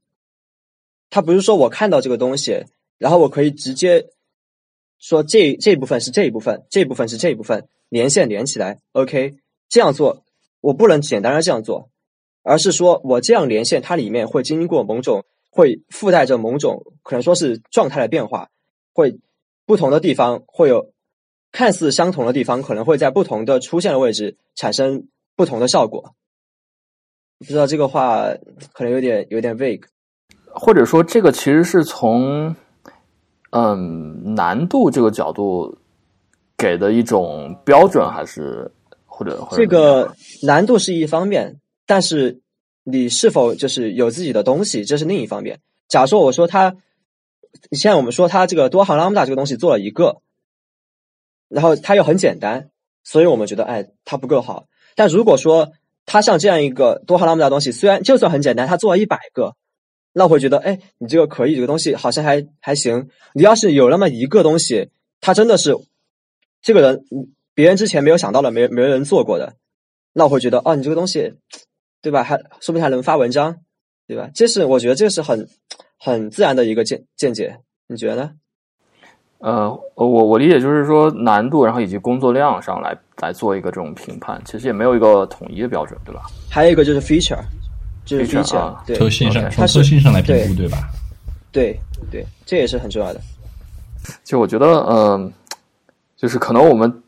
[1.11, 2.65] 它不是说我看到这个东西，
[2.99, 4.07] 然后我可以直接
[4.99, 9.35] 说这这部分是这一部分，这部分是这一部分，连线连起来，OK，
[9.69, 10.23] 这样做。
[10.61, 11.89] 我不能简单的这样做，
[12.43, 18.49] 而是说我这样连线，它里面会经过某种，会附带着某种可能说是状态的变化，
[18.93, 19.21] 会
[19.67, 20.93] 不同的地方会有
[21.53, 26.15] 看似相同的地方，可能会在不同的出现的位置产生不同的效果。
[27.39, 28.25] 不知道这个话
[28.73, 29.85] 可能有点有点 vague，
[30.53, 32.57] 或者说这个其实是从
[33.51, 35.79] 嗯难度这个角度
[36.57, 38.69] 给的一种标准，还是？
[39.19, 42.41] 或者这个难度是一方面，但是
[42.85, 45.59] 你是否就是有自己的东西，这是另一方面。
[45.89, 46.77] 假如说我说他，
[47.73, 50.23] 现在我们说他这个多行 lambda 这个东西做了一个，
[51.49, 52.71] 然后它又很简单，
[53.03, 54.67] 所以我们觉得哎，它不够好。
[54.95, 55.73] 但如果说
[56.07, 59.57] 它像这样一个多行 lambda 东西，虽然就算很简单，它做了一百个，
[60.13, 63.09] 那我会觉得哎，你这个可以，这个东西好像还还行。
[63.35, 65.75] 你要是有那么一个东西，它真的是
[66.63, 67.05] 这个人。
[67.59, 69.53] 别人之前没有想到的，没没人做过的，
[70.13, 71.35] 那我会觉得，哦，你这个东西，
[72.01, 72.23] 对吧？
[72.23, 73.57] 还说不定还能发文章，
[74.07, 74.31] 对吧？
[74.33, 75.49] 这是我觉得这是很
[75.99, 78.31] 很自然的一个见见解，你觉得呢？
[79.39, 86.27] 呃，我我理解就是说难度，然后以及工作量上来来做一个这种评判，其实也没有一个统一的标准，对吧？
[86.49, 87.43] 还有一个就是 feature，
[88.05, 90.89] 就是啊对特性上从特性上来评估，对吧？
[91.51, 91.77] 对
[92.09, 93.21] 对，这也是很重要的。
[94.23, 95.33] 就我觉得，嗯、
[96.17, 97.03] 就是可能我们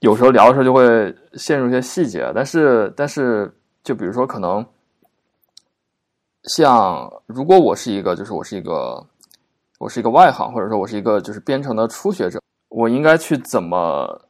[0.00, 4.64] 有时候聊的时候就会陷入一些细节，但是但是就比如说可能
[6.44, 9.04] 像如果我是一个就是我是一个
[9.78, 14.20] 我是一个外行，或者说我是一个就是编程的初学者，我应该去怎么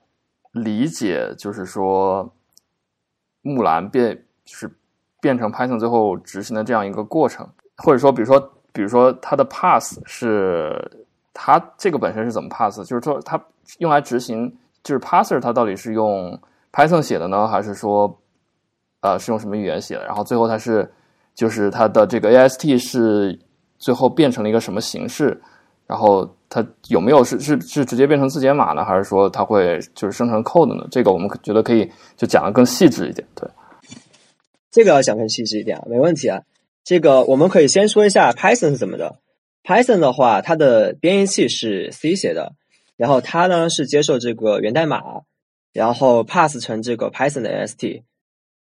[0.52, 2.30] 理解，就是说
[3.42, 4.70] 木兰变就是
[5.20, 13.38] 变成 Python 最后执行的这样一个过程，或者说比如说比如说它的 pass 是它这个本身是怎么 pass，就是说它
[13.78, 14.56] 用来执行
[14.88, 16.40] 就是 parser 它到底是用
[16.72, 18.18] Python 写的呢，还是说
[19.02, 20.06] 呃是用什么语言写的？
[20.06, 20.90] 然后最后它是
[21.34, 23.38] 就是它的这个 AST 是
[23.78, 25.38] 最后变成了一个什么形式？
[25.86, 30.86] 然后它有没有是是是直接变成字节码呢，还是说它会就是生成 code 呢？
[30.90, 33.28] 这个我们觉得可以就讲的更细致一点。
[33.34, 33.46] 对，
[34.70, 36.40] 这个要讲更细致一点啊，没问题啊。
[36.82, 39.16] 这个我们可以先说一下 Python 是怎么的。
[39.64, 42.54] Python 的话，它的编译器是 C 写的，
[42.98, 45.00] 然后它呢是接受这个源代码，
[45.72, 48.02] 然后 pass 成这个 Python 的 AST。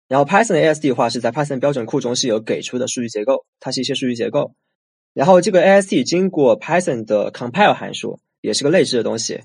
[0.08, 4.56] 然后 Python 的 AST 的话是在 Python 标准库中是有给出的数据结构，它是一些数据结构。
[5.14, 9.42] 然后这个 AST 经过 Python 的 compile 函数，也是个类似的东西，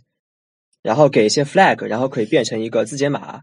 [0.83, 3.43] 然后给一些 flag，然后可以变成一个字节码。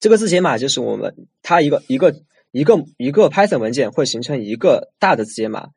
[0.00, 2.14] 这个字节码就是我们它一个一个
[2.50, 5.68] 一个一个 Python 文件会形成一个大的字节码，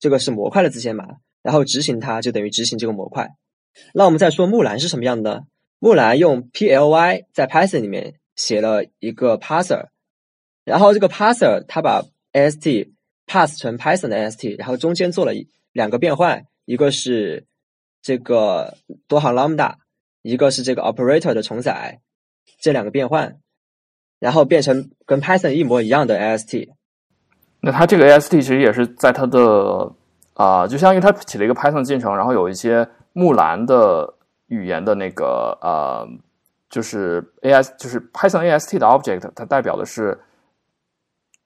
[0.00, 1.06] 这个是模块的字节码，
[1.42, 3.30] 然后执行它就等于执行这个模块。
[3.92, 5.44] 那我们再说木兰是什么样的？
[5.78, 9.88] 木兰用 PLY 在 Python 里面写了一个 parser，
[10.64, 12.90] 然后这个 parser 它把 AST
[13.26, 17.46] pass 成 Python 的 AST，然后中间做了一两个变换，一个是
[18.00, 19.74] 这个多行 lambda，
[20.22, 22.00] 一个是这个 operator 的重载，
[22.60, 23.38] 这两个变换，
[24.18, 26.70] 然后变成跟 Python 一模一样的 AST。
[27.60, 29.94] 那它这个 AST 其实也是在它的
[30.34, 34.12] 啊、就相当于它起了一个 Python 进程，然后有一些木兰的
[34.48, 36.06] 语言的那个呃，
[36.68, 40.20] 就是 AS 就是 Python AST 的 object，它代表的是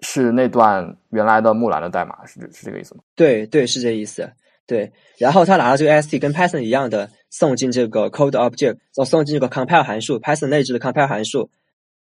[0.01, 3.03] 是那段原来的木兰的代码，是是这个意思吗？
[3.15, 4.33] 对对，是这意思。
[4.67, 8.77] 对，然后他拿了这个 AST 跟 Python 一样的送进这个 code object，
[9.07, 11.49] 送进这个 compile 函数，Python 内置的 compile 函数，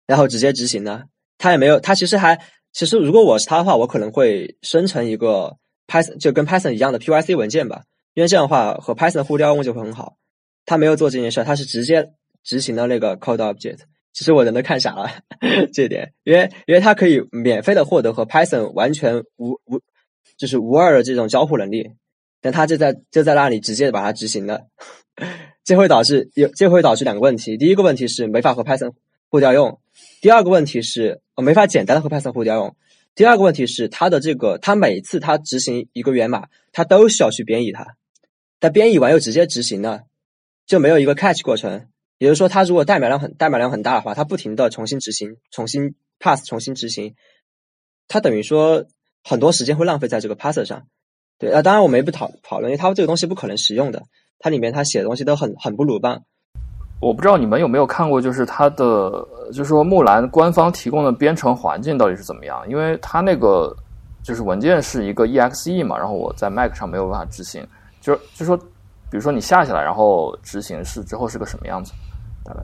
[0.06, 1.04] 然后直接执行呢。
[1.38, 2.38] 他也没有，他其实还，
[2.74, 5.56] 其实如果我是他的话，我可能会生成一个
[5.88, 7.84] Python 就跟 Python 一样的 pyc 文件吧，
[8.20, 10.18] 因为这样的话和 Python 的互调用就会很好。
[10.66, 12.06] 他没有做这件事，他是直接
[12.44, 13.78] 执行的那个 code object。
[14.12, 15.10] 其实我人都看傻了
[15.72, 19.80] 这一点，因为因为他可以免费的获得和 Python 完全无无
[20.38, 21.92] 就是无二的这种交互能力，
[22.42, 24.64] 但他就在就在那里直接把它执行了，
[25.64, 28.92] 这会导致有这会导致两个问题，第一个问题是没法和 Python
[29.30, 29.80] 互调用，
[30.20, 32.76] 第二个问题是呃没法简单的和 Python 互调用，
[33.16, 37.86] 第二个问题是它的这个它每次它执行一个源码，它都需要去编译它，
[38.60, 40.04] 但编译完又直接执行了，
[40.66, 41.88] 就没有一个 catch 过程。
[42.18, 47.16] 也就是说，它如果代码量很代码量很大的话，它不停的重新执行、重新 pass、重新执行，
[48.10, 48.86] 它等于说
[49.24, 50.84] 很多时间会浪费在这个 passer 上。
[51.38, 54.04] 对，啊，当然我们也不讨讨论，因为它这个东西不可能实用的，
[54.38, 56.24] 它里面它写的东西都很很不鲁棒。
[57.00, 62.70] 我不知道你们有没有看过，就是它的，就是说木兰官方提供的编程环境到底是怎么样？
[62.70, 63.74] 因为它那个
[64.22, 67.66] 就是文件是一个 exe 嘛，然后我在 Mac 上没有办法执行，
[68.02, 71.94] 就是就说，比如说你下下来，然后执行是之后是个什么样子？
[72.44, 72.62] 大概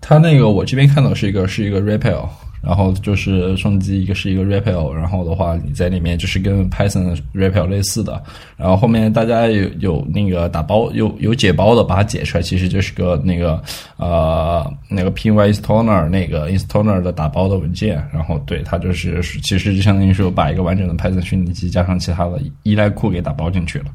[0.00, 2.28] 他那个我这边看到是一个是一个 REPL，
[2.62, 8.22] 然后就是双击一个是一个 REPL，然后的话你在里面就是跟 Python REPL 类似的，
[8.56, 13.60] 然后后面大家有有那个打包有有解包的把它解出来，其实就是个那个
[13.96, 23.86] 呃那个 py installer 那个 installer 的打包的文件，然后对它就是其实就相当于说把一个完整的 Python 虚拟机加上其他的依赖库给打包进去了。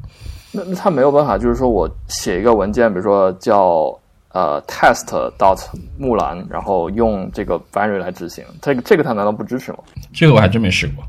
[0.52, 3.94] 那那它没有办法，就是说我写一个文件，比如说叫
[4.38, 5.58] 呃 test dot
[5.98, 9.78] 木兰，然后用这个 binary 来执行，这个这个它难道不支持吗？
[10.14, 11.04] 这个我还真没试过。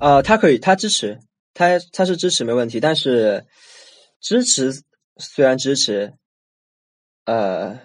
[0.00, 1.18] 呃，它可以，它支持，
[1.52, 3.44] 它它是支持没问题，但是
[4.20, 4.72] 支持
[5.18, 6.14] 虽然支持，
[7.26, 7.78] 呃，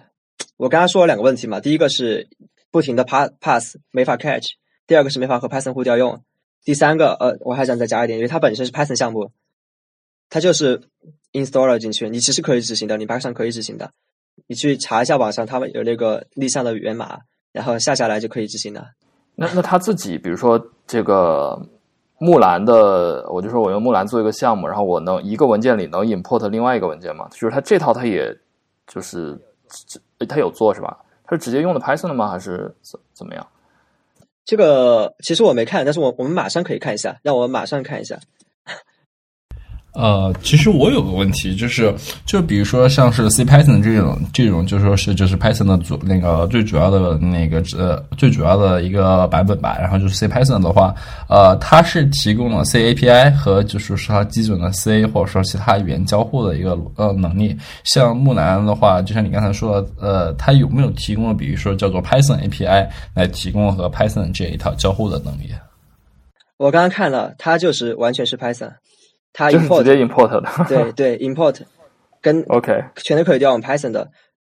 [0.56, 2.30] 我刚刚说了两个问题嘛，第一个是
[2.71, 4.52] 不停的 pass pass 没法 catch，
[4.88, 6.23] 第二个是没法和 Python 互调用，
[6.63, 9.32] 第三个呃，我还想再加一点，因为它本身是 Python 项目，
[10.30, 10.82] 它就是
[11.34, 13.91] installer 进去，你其实可以执行的，你 Python 上可以执行的，
[14.45, 17.17] 你去查一下网上，他们有那个立项的源码，
[17.52, 18.86] 然后下下来就可以执行了。
[19.36, 21.60] 那那他自己，比如说这个
[22.19, 27.28] 木兰的，我就说我用木兰做一个项目，然后我能一个文件里能 import 另外一个文件吗？
[27.32, 28.36] 就是他这套他也
[28.88, 29.38] 就是
[30.28, 30.97] 他有做是吧？
[31.26, 32.30] 他是直接用的 Python 的吗？
[32.30, 33.45] 还是怎怎么样？
[34.45, 38.17] 这个其实我没看，但是我我们马上可以看一下，让我马上看一下。
[39.97, 41.91] 呃，其实我有个问题，就是
[42.23, 49.75] 就比如说像是 C Python 这种这种，就说是就是 Python 的主那个最主要的那个呃最主要的一个版本吧。
[49.79, 50.93] 然后就是 C Python 的话，
[51.27, 57.57] 呃，它是提供了 C API 和就是说它基准的 C 或者说其他语言交互的一个呃能力。
[57.83, 65.49] 像木兰的话，就像你刚才说的，呃，它有没有提供了比如说叫做 Python API 来提供和 Python 这一套交互的能力？
[66.57, 68.71] 我刚刚看了，它就是完全是 Python。
[69.38, 71.56] 它就是直接 import 的，对 对，import
[72.19, 74.10] 跟 OK 全都可以调用 Python 的，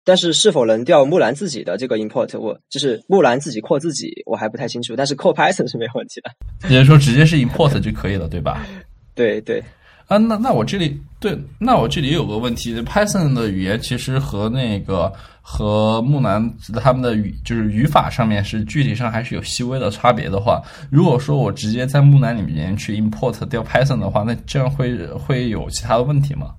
[0.06, 4.96] 但是是否能调木兰自己的这个 import，我就是木兰自己扩自己，我还不太清楚。
[4.96, 6.30] 但是扩 Python 是没有问题的，
[6.70, 8.66] 也就是说直接是 import 就可以了，对吧？
[9.14, 9.62] 对对。
[10.10, 26.56] 啊，那那我这里对，那我这里有个问题，Python 的语言其实和那个和木兰他们的语就是语法上面是具体上还是有细微的差别的话，如果说我直接在木兰里面去 import 掉 Python 的话，那这样会会有其他的问题吗？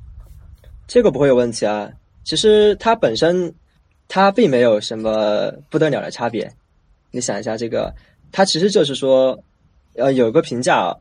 [0.88, 1.90] 这个不会有问题啊，
[2.24, 3.54] 其实它本身
[4.08, 6.50] 它并没有什么不得了的差别。
[7.12, 7.94] 你想一下，这个
[8.32, 9.38] 它其实就是说，
[9.98, 10.96] 呃，有个评价啊，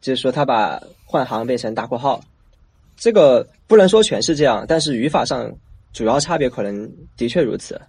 [0.00, 0.80] 就是说他把。
[1.12, 2.20] 换行变成大括号，
[2.96, 5.52] 这个不能说全是这样，但是语法上
[5.92, 7.80] 主要差别可能的确如此。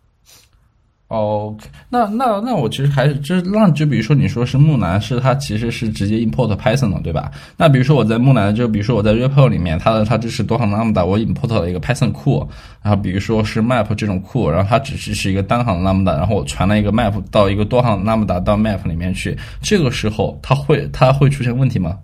[1.11, 1.53] 哦，
[1.89, 7.29] 那那那我其实还是就是让就比如说你说是木兰是它其实是直接 import Python 的对吧？
[7.57, 12.47] 那比如说我在木兰就比如说我在 REPL 里面它的它支持多行 Lambda，我 import 了一个 Python 库，
[12.81, 21.99] 然后比如说是 Map 这种库，然后它只支持一个单行 Lambda，然后我传了一个 Map 到一个多行 Lambda 到 Map 里面去，这个时候它会它会出现问题吗？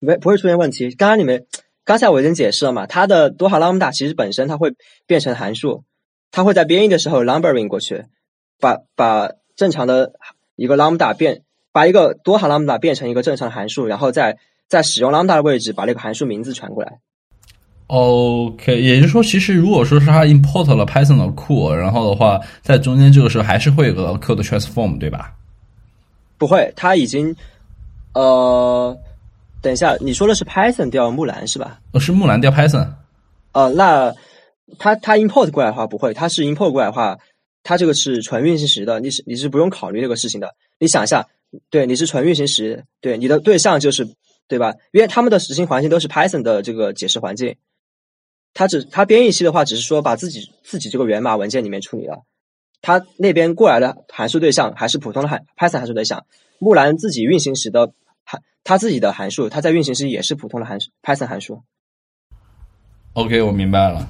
[0.00, 0.90] 没不会出现问题。
[0.96, 1.46] 刚刚你们
[1.84, 4.72] 刚才我已经解释了嘛，它的多行 lambda 其实本身它会
[5.06, 5.84] 变成函数，
[6.32, 8.04] 它会在编译的时候 numbering 过去，
[8.60, 10.12] 把把正常的
[10.56, 11.42] 一个 lambda 变，
[11.72, 14.36] 把一个多行 lambda 变成一个正常的函数，然后再
[14.68, 16.98] 再使用 lambda 的位置把那个函数名字传过来。
[17.88, 25.32] OK，也就是说，其实如果说是它 import 了 Python 的库，然后的话，在中间这个时候还是会有个 code transform，对吧？
[26.38, 27.34] 不会，它已经
[28.14, 28.96] 呃。
[29.62, 31.80] 等一下，你说的是 Python 调木兰是吧？
[31.92, 32.88] 哦，是木兰调 Python。
[33.52, 34.14] 呃，那
[34.78, 37.18] 它它 import 过来的话不会，它是 import 过来的话，
[37.62, 40.54] 它这个是纯运行时的，你是你是不用考虑这个事情的。
[40.78, 41.26] 你想一下，
[41.70, 44.08] 对，你是纯运行时，对，你的对象就是
[44.48, 44.74] 对吧？
[44.92, 47.56] 因为他们的执行环境都是 Python 的这个解释环境，
[48.54, 52.24] 它只它编译器的话，只是说把自己自己这个源码文件里面处理了，
[52.80, 56.26] 它那边过来的函数对象还是普通的函 Python 函数对象，
[56.58, 57.92] 木兰自己运行时的
[58.24, 58.42] 函。
[58.62, 61.62] 它自己的函数，它在运行时也是普通的函数，Python 函数。
[63.14, 64.06] OK，我明白了。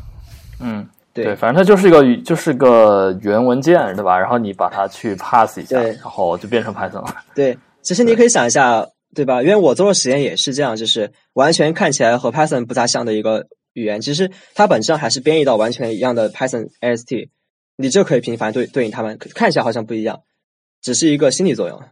[0.59, 4.19] 嗯，对，反正它就是一个就是个源文件，对吧？
[4.19, 7.15] 然后你把它去 pass 一下，然后就变成 Python 了。
[7.35, 9.43] 对，其实你可以想一下，对吧？
[9.43, 17.29] 因为我做的实验也是这样，就是完全看起来和 Python 不咋像的一个语言，其实它本质上还是编译到完全一样的 Python AST。
[17.77, 20.21] 你就可以频繁对对应它们，看起来好像不一样，
[20.83, 21.83] 只是一个心理作用。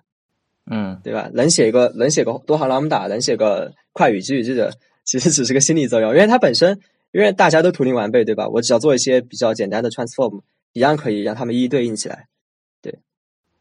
[0.71, 1.31] 嗯，对吧？
[1.33, 4.71] 能写一个能写个多行 lambda，能写个快语、句语，句的
[5.05, 6.79] 其实只是个心理作用，因为它本身，
[7.13, 8.49] 因为大家都图灵完备，对吧？
[8.49, 10.41] 我只要做一些比较简单的 transform，
[10.73, 12.27] 一样可以让他们一一对应起来。
[12.83, 12.99] 对，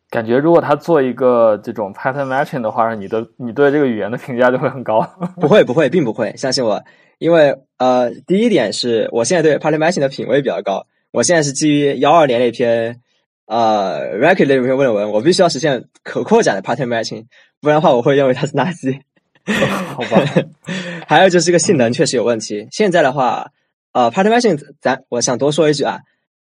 [0.10, 5.01] 感觉如果他做一个这种 pattern matching 的话，你的你对这个语言的评价就会很高。
[5.39, 6.83] 不会，不会，并不会，相信我，
[7.17, 13.01] 因为呃，第一点是我现在对 pattern matching 的品味比较高，我现在是基于幺二年那篇。
[13.49, 17.28] 呃 r e c o r d 那篇论文，我必须要实现可扩展的 pattern matching，
[17.61, 18.99] 不然的话我会认为它是垃圾。
[19.95, 20.22] 好吧。
[21.10, 22.68] 还有就是这个性能确实有问题。
[22.70, 23.51] 现在的话，
[23.93, 26.01] 呃，pattern matching，咱我想多说一句啊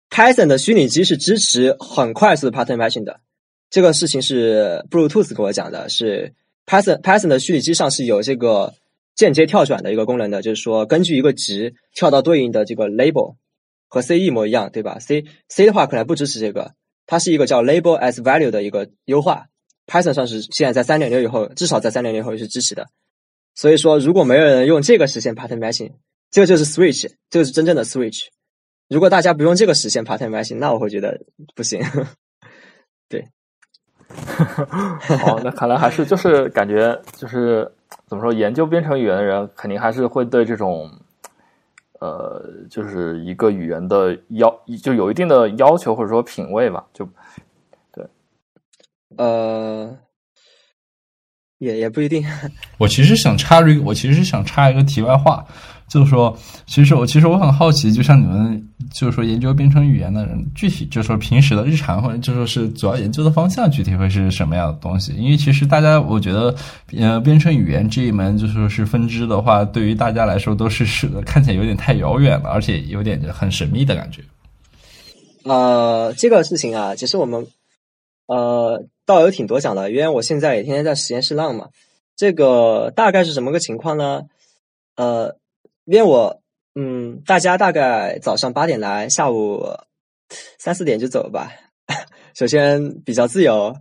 [0.10, 3.22] ，Python 的虚拟机是支持很快速的 pattern matching 的。
[3.70, 6.34] 这个事情是 Bluetooth 跟我讲的，是
[6.66, 8.74] Python Python 的虚拟机上是有这个
[9.16, 13.36] 间接跳转的一个功能的，就是说根据一个值跳到对应的这个 label，
[13.88, 16.74] 和 C 一模一样，对吧？C C 的话可能不支持这个。
[17.06, 19.45] 它是一个叫 label as value 的一个优化
[19.88, 22.88] ，Python 上是现在在三点六以后，至少在三点六以后是支持的。
[23.56, 25.91] 所以说，如果没有人用这个实现 pattern matching，
[26.30, 28.28] 这个就是 switch，这个是真正的 switch。
[28.89, 31.22] 如果大家不用这个实现 pattern matching，那我会觉得
[31.56, 31.82] 不行。
[33.10, 33.28] 对，
[34.08, 37.72] 好，那看来还是就是感觉就是
[38.08, 40.89] 怎么说，研究编程语言的人肯定还是会对这种。
[41.99, 44.49] 呃，就是一个语言的要
[44.82, 47.08] 就有一定的要求或者说品味吧，就
[47.93, 48.04] 对。
[49.18, 49.95] 呃，
[51.62, 52.26] 也也不一定。
[52.78, 55.45] 我其实想插一个，我其实想插一个题外话，
[55.88, 56.36] 就是说，
[56.66, 65.14] 其实我其实我很好奇，就像你们就是说研究编程语言的人，具体就是说平时的日常或者就说是主要研究的方向，具体会是什么样的东西？
[65.14, 66.55] 因为其实大家我觉得，
[66.97, 74.24] 呃，编程语言这一门就说是分支的话，对于大家来说都是是看起来有点太遥远了，而且有点很神秘的感觉。
[75.43, 77.45] 呃，这个事情啊，其实我们
[78.28, 81.70] 呃倒有挺多讲的，因为我现在也天天在实验室浪嘛。
[82.16, 84.24] 这个大概是什么个情况呢？
[84.95, 85.36] 呃，
[85.86, 86.41] 因为我
[86.76, 89.66] 嗯，大家大概早上八点来，下午
[90.57, 91.51] 三四点就走吧。
[92.34, 93.76] 首先比较自由，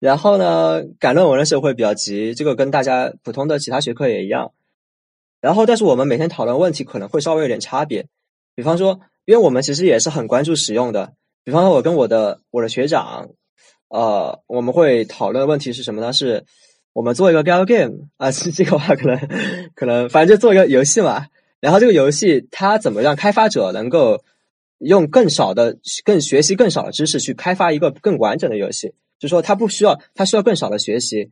[0.00, 4.52] 然后呢，赶论文的时候会比较急，这个跟大家普通的其他学科也一样。
[5.40, 8.06] 然后，但是我们每天讨论问题可能会稍微有点差别，
[8.54, 9.00] 比方说。
[9.26, 11.14] 因为我们其实也是很关注使用的，
[11.44, 13.30] 比方说，我跟我的我的学长，
[13.88, 16.12] 呃，我们会讨论的问题是什么呢？
[16.12, 16.44] 是
[16.92, 19.18] 我们做一个 gal game 啊， 这个话可能
[19.74, 21.26] 可能，反正就做一个游戏嘛。
[21.60, 24.22] 然后这个游戏它怎么让开发者能够
[24.78, 28.94] 用更少的、更学习更少的知识去开发一个更完整的游戏？
[29.18, 31.30] 就说他不需要，他需要更少的学习，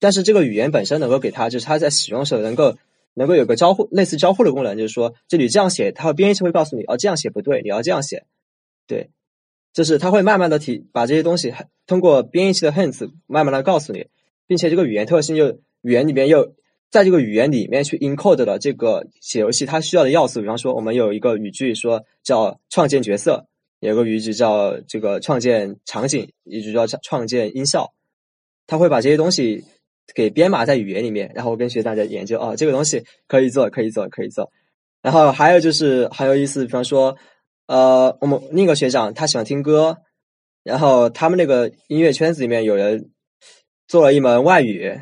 [0.00, 2.76] 但是这个语言本身能够给他，就是他在使用的时候能够。
[3.16, 8.24] 能够有个交互，类似交互的功能，就是说，这里这样写，它编译器会告诉你，哦，这样写不对，你要这样写，
[8.88, 9.10] 对，
[9.74, 11.52] 就是它会慢慢的提把这些东西
[11.86, 14.06] 通过编译器的 hints 慢慢的告诉你，
[14.46, 16.54] 并且这个语言特性又语言里面又
[16.90, 23.46] 在这个语言里面去 encode 了这个写游戏它需要的要素，比方说我们有一个语句说叫创建角色，
[23.80, 27.92] 有个语句叫这个创建场景，语句叫创建音效，
[28.66, 29.64] 它会把这些东西。
[30.14, 34.52] 给编码在语言里面，然后跟学长在研究哦，这个东西可以做，可以做，可以做。
[35.00, 37.16] 然后还有就是很有意思，比方说，
[37.66, 39.98] 呃，我们另一个学长他喜欢听歌，
[40.62, 43.10] 然后他们那个音乐圈子里面有人
[43.86, 45.00] 做了一门外语，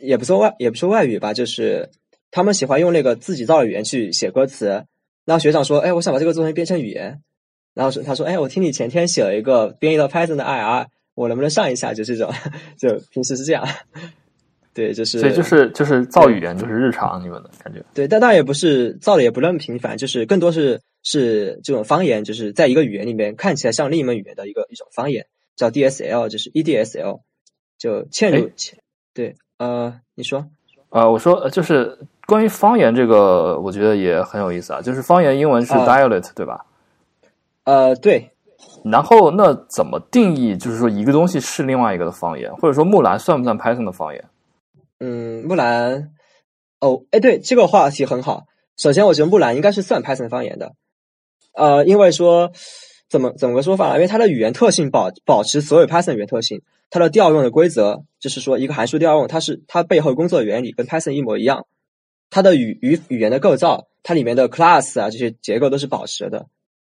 [0.00, 1.90] 也不说外，也不说外语吧，就是
[2.30, 4.84] 他们喜欢用那个自己造的语言去写歌词。
[5.26, 7.20] 然后学长说：“哎，我想把这个做成编程语言。”
[7.74, 11.94] 然后说：“他说，哎，我听你前天写了一个编译到 Python 的 IR，我能不能上一下？
[11.94, 12.32] 就这种，
[12.78, 13.64] 就平时是这样。”
[14.72, 27.20] 对，就是所以就是就是造语言就是日常，你们的感觉对，但倒也不是造的也不那么频繁，就是更多是是这种方言，就是在一个语言里面看起来像另一门语言的一个一种方言，叫 DSL，就是 EDSL，
[27.78, 28.74] 就嵌入嵌。
[29.12, 30.46] 对，呃，你说，
[30.90, 36.64] 呃，我说就是关于方言这个，我觉得也很有意思啊，就是方言英文是 dialect 对吧？
[37.64, 38.30] 呃，对。
[38.84, 40.56] 然后那怎么定义？
[40.56, 44.24] 就是说一个东西是另外一个的方言，或者说木兰算不算 Python 的方言？
[45.00, 46.12] 嗯，木兰，
[46.78, 48.46] 哦，哎，对，这个话题很好。
[48.76, 50.74] 首先，我觉得木兰应该是算 Python 方言的，
[51.54, 52.52] 呃，因为说
[53.08, 53.94] 怎么怎么个说法呢？
[53.94, 61.66] 因为它的语言特性保保持所有 Python 语言特性，它的调用的规则就是说一个函数调用，它是它背后工作的原理跟 Python 一模一样，
[62.28, 66.46] 它的语语语言的构造，它里面的 class 啊这些结构都是保持的。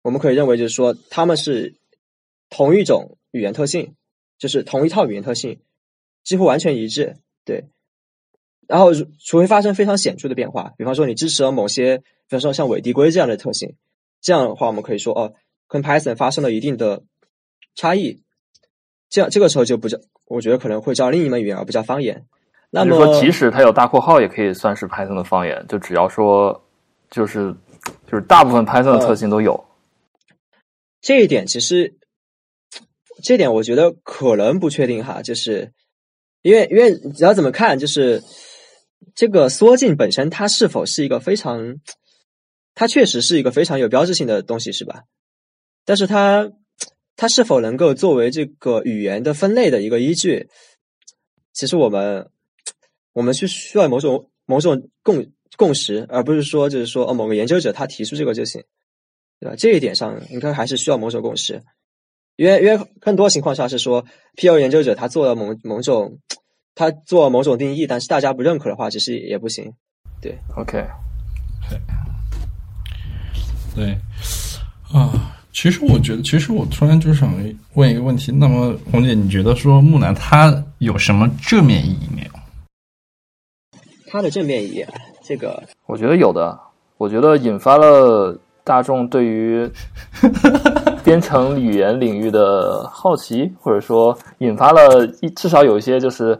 [0.01, 1.75] 我们可以认为就是说它们是
[2.49, 3.95] 同一种语言特性，
[4.37, 5.61] 就是同一套语言特性，
[6.23, 7.65] 几乎完全一致，对。
[8.67, 13.75] 然后，除非发生非常显著的变化，比方说你支持了某些，比方说像伪递归这样的特性，
[14.21, 15.33] 这样的话，我们可以说哦，
[15.67, 17.03] 跟 Python 发生了一定的
[17.75, 18.21] 差异，
[19.09, 22.25] 这样这个时候就不叫，我觉得可能会叫另一门语言，而不叫方言。
[22.69, 26.63] 那么说，即使它有大括号，也可以算是 Python 的方言，就只要说，
[27.11, 27.53] 就是
[28.07, 29.63] 就是大部分 Python 的特性都有。
[31.01, 31.95] 这一点其实，
[33.21, 35.73] 这点我觉得可能不确定哈，就是
[36.41, 38.23] 因为因为只要怎么看，就是。
[39.15, 41.79] 这个缩进本身，它是否是一个非常，
[42.75, 45.03] 它确实是一个非常有标志性的东西，是吧？
[45.85, 46.51] 但是它，
[47.15, 50.49] 它是否能够作为这个语言的分类的一个依据？
[51.51, 52.29] 其实我们，
[53.13, 55.25] 我们是需要某种某种共
[55.57, 58.63] 共识，而不是说就是说哦，某个研究者他提出这个就行，
[59.39, 59.55] 对吧？
[59.57, 61.61] 这一点上应该还是需要某种共识，
[62.35, 64.59] 因为因为更多情况下是说，P.O.
[64.59, 66.19] 研究者他做了某某种。
[66.75, 69.71] 他做某种定义，但是大家不认可的话，其实也不行。
[70.19, 70.83] 对，OK，
[71.69, 71.79] 对，
[73.75, 73.97] 对，
[74.91, 77.31] 啊，其实我觉得，其实我突然就想
[77.73, 78.31] 问一个问题。
[78.31, 82.31] 那么，红姐，你觉得说木兰它有什么正面意义没有？
[84.07, 84.85] 它的正面意义，
[85.21, 86.59] 这个我觉得有的。
[86.97, 89.69] 我觉得引发了大众对于
[91.03, 96.39] 编程语言领域的好奇，或者说引发了一至少有一些就是。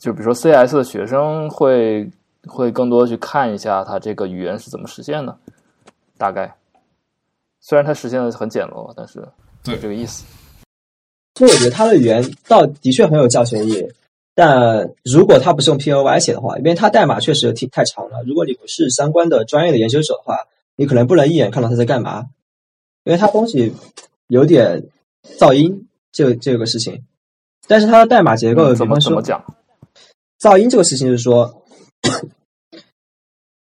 [0.00, 2.08] 就比如说，CS 的学生会
[2.46, 5.36] 会更多去看一下它这个语言是怎么实现的，
[6.18, 6.54] 大概。
[7.60, 9.26] 虽然它实现的很简陋，但是
[9.62, 10.24] 对这个意思。
[11.34, 13.88] 其实我觉得它的语言倒的确很有教学意义。
[14.34, 18.22] 但如果它不是用 PLY 写的话，因为它代码确实挺太长了。
[18.26, 20.36] 如果你不是相关的专业的研究者的话，
[20.74, 22.26] 你可能不能一眼看到它在干嘛，
[23.04, 23.74] 因为它东西
[24.28, 24.84] 有点
[25.38, 27.04] 噪音，这这个事情。
[27.68, 29.44] 但是它的代码结构，怎么怎么讲？
[30.42, 31.62] 噪音这个事情是说，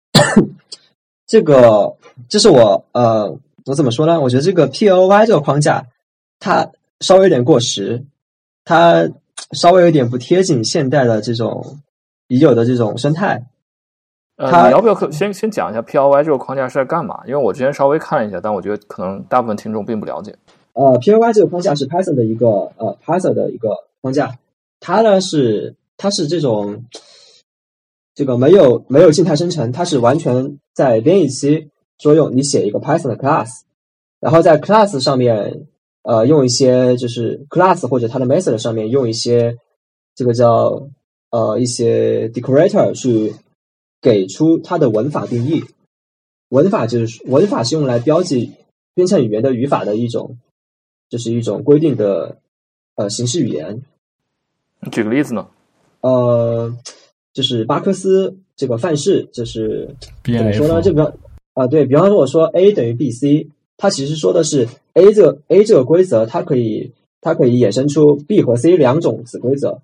[1.26, 1.96] 这个
[2.28, 4.20] 这是我呃，我怎么说呢？
[4.20, 5.86] 我觉得这个 PLY 这个框架，
[6.40, 8.04] 它稍微有点过时，
[8.64, 9.10] 它。
[9.52, 11.80] 稍微有点不贴近现代的这种
[12.28, 13.44] 已有的这种生态。
[14.36, 17.22] 呃，你要不要先先讲一下 PLY 这个框架是在干嘛？
[17.26, 20.36] 因为我之前稍微看了一下，但我觉得可能大部分听众并不了解。
[20.72, 22.46] 呃，PLY 这个框架是 Python 的一个
[22.76, 24.38] 呃 Python 的一个框架，
[24.78, 26.84] 它呢是它是这种
[28.14, 33.48] 这个没有没有静态生成，它是完全在编译期说用你写一个 Python 的 class，
[34.20, 35.66] 然后在 class 上面。
[36.06, 39.56] 呃，用一些就是 class 或者它的 method 上面用一些
[40.14, 40.90] 这个叫
[41.30, 43.34] 呃一些 decorator 去
[44.02, 45.64] 给出它的文法定义。
[46.50, 48.52] 文法就是文法是用来标记
[48.92, 50.36] 编程语言的语法的一种，
[51.08, 52.36] 就是一种规定的
[52.96, 53.80] 呃形式语言。
[54.92, 55.48] 举个例子呢？
[56.04, 56.70] 呃，
[57.32, 59.88] 就是巴克斯这个范式，就是
[60.22, 60.82] 怎么说呢？
[60.82, 61.12] 就比方
[61.54, 63.48] 啊，对比方说我说 a 等于 b c。
[63.76, 69.82] 它其实说的是 A 这个 A 这个规则，它可以它可以衍生出 B 和 C 两种子规则。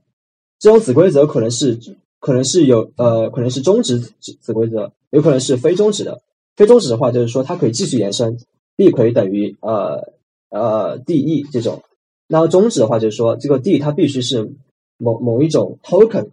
[0.60, 1.76] 这种子规则可能是
[2.20, 6.22] 可能是有呃可能是终止子子规则，有可能是非终止的。
[6.56, 8.38] 非终止的话，就是说它可以继续延伸
[8.76, 10.12] ，B 可以等于呃
[10.50, 11.82] 呃 D E 这种。
[12.28, 14.52] 然后终止的话，就是说这个 D 它必须是
[15.00, 16.28] 某某一种 token。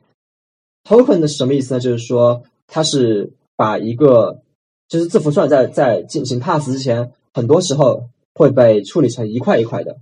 [0.84, 1.80] token 的是什么意思呢？
[1.80, 4.42] 就是说它是把一个
[4.88, 7.12] 就是字符串在在进行 pass 之前。
[7.34, 10.00] 很多时候会被处理成一块一块的，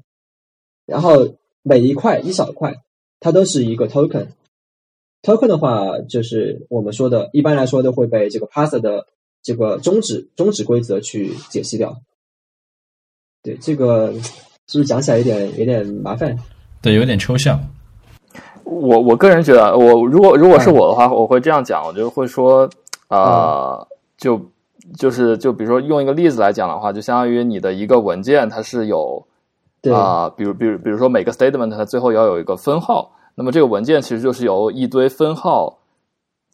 [0.86, 2.78] 然后每一块一小块，
[3.20, 4.28] 它都是一个 token。
[5.22, 9.07] token 的话，就是我们说的，一般来说都会被这个 parser 的
[9.43, 11.99] 这个终止终止规则去解析掉。
[13.43, 14.13] 对，这个
[14.68, 16.38] 是不是讲起来有点有点麻烦？
[16.82, 17.74] 对，有点抽象。
[18.66, 22.70] 我我个人觉得，我如果如果是我的话，我会这样讲，我就会说，
[23.07, 23.86] 啊，
[24.18, 24.41] 就。
[24.99, 29.26] 就是就比如说用一个例子来讲的话，就相当于你的一个文件，它是有
[29.91, 35.80] 啊，比如比如比如说每个 statement 它最后要有一个分号，那么这个文件其实就是由一堆分号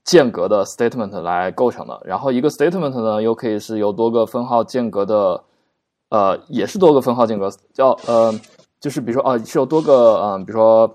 [0.06, 2.02] 间隔的 statement 来构成的。
[2.06, 5.44] 然后一个 statement 呢，又可以是由多个分号间隔的，
[6.08, 8.34] 呃，也是多个分号间隔，叫呃，
[8.80, 10.90] 就是比如说啊，是有多个嗯，比如说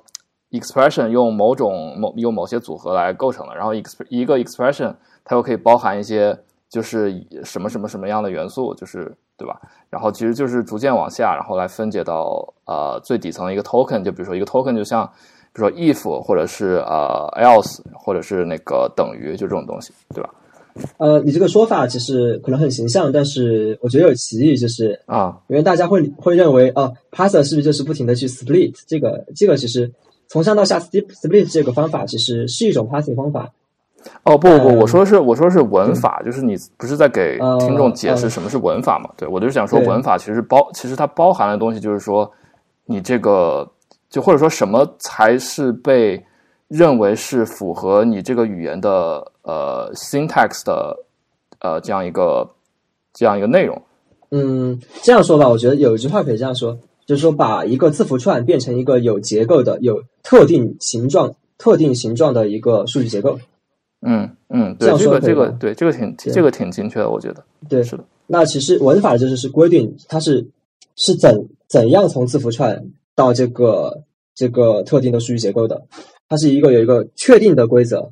[0.50, 3.54] expression 用某种某用某些组合来构成的。
[3.54, 4.94] 然后 exp 一个 expression
[5.24, 6.38] 它又可以包含一些。
[6.68, 9.56] 就是什么什么什么样的元素，就是对吧？
[9.88, 14.02] 然后其实就是逐渐往下，然后来分解到呃最底层的一个 token。
[14.02, 15.06] 就比如说一个 token，就像
[15.54, 20.34] 比如说 if 或者是呃 else 或者是那个等于，就这种东西，对吧？
[20.98, 28.74] 呃，你这个说法其实可能很形象，但是我觉得有歧义，就是啊，因为大家会会认为啊，parser 是不是就是不停的去 split？
[28.88, 29.90] 这个这个其实
[30.28, 33.50] 从上到下 split split 这个方法其实是一种 parsing 方法。
[34.22, 39.10] 哦不不不，我说是我说是文法，就是你不是在给听众解释什么是文法嘛？
[39.16, 42.30] 对我就是想说文法其实包其实它包含的东西就是说
[42.84, 43.68] 你这个
[44.08, 46.24] 就或者说什么才是被
[46.68, 50.96] 认为是符合你这个语言的呃 syntax 的
[51.58, 52.48] 呃这样一个
[53.12, 53.82] 这样一个内容。
[54.30, 63.38] 嗯，这样说吧，我觉得有一句话可以这样说，就是说把一个字符串变成一个有结构的、有特定形状、特定形状的一个数据结构。
[64.02, 68.04] 嗯嗯，对这个这个对这个挺这个挺精确的，我觉得对是的。
[68.26, 70.48] 那其实文法就是是规定它是
[70.96, 74.02] 是怎怎样从字符串到这个
[74.34, 75.86] 这个特定的数据结构的，
[76.28, 78.10] 它是一个有一个确定的规则，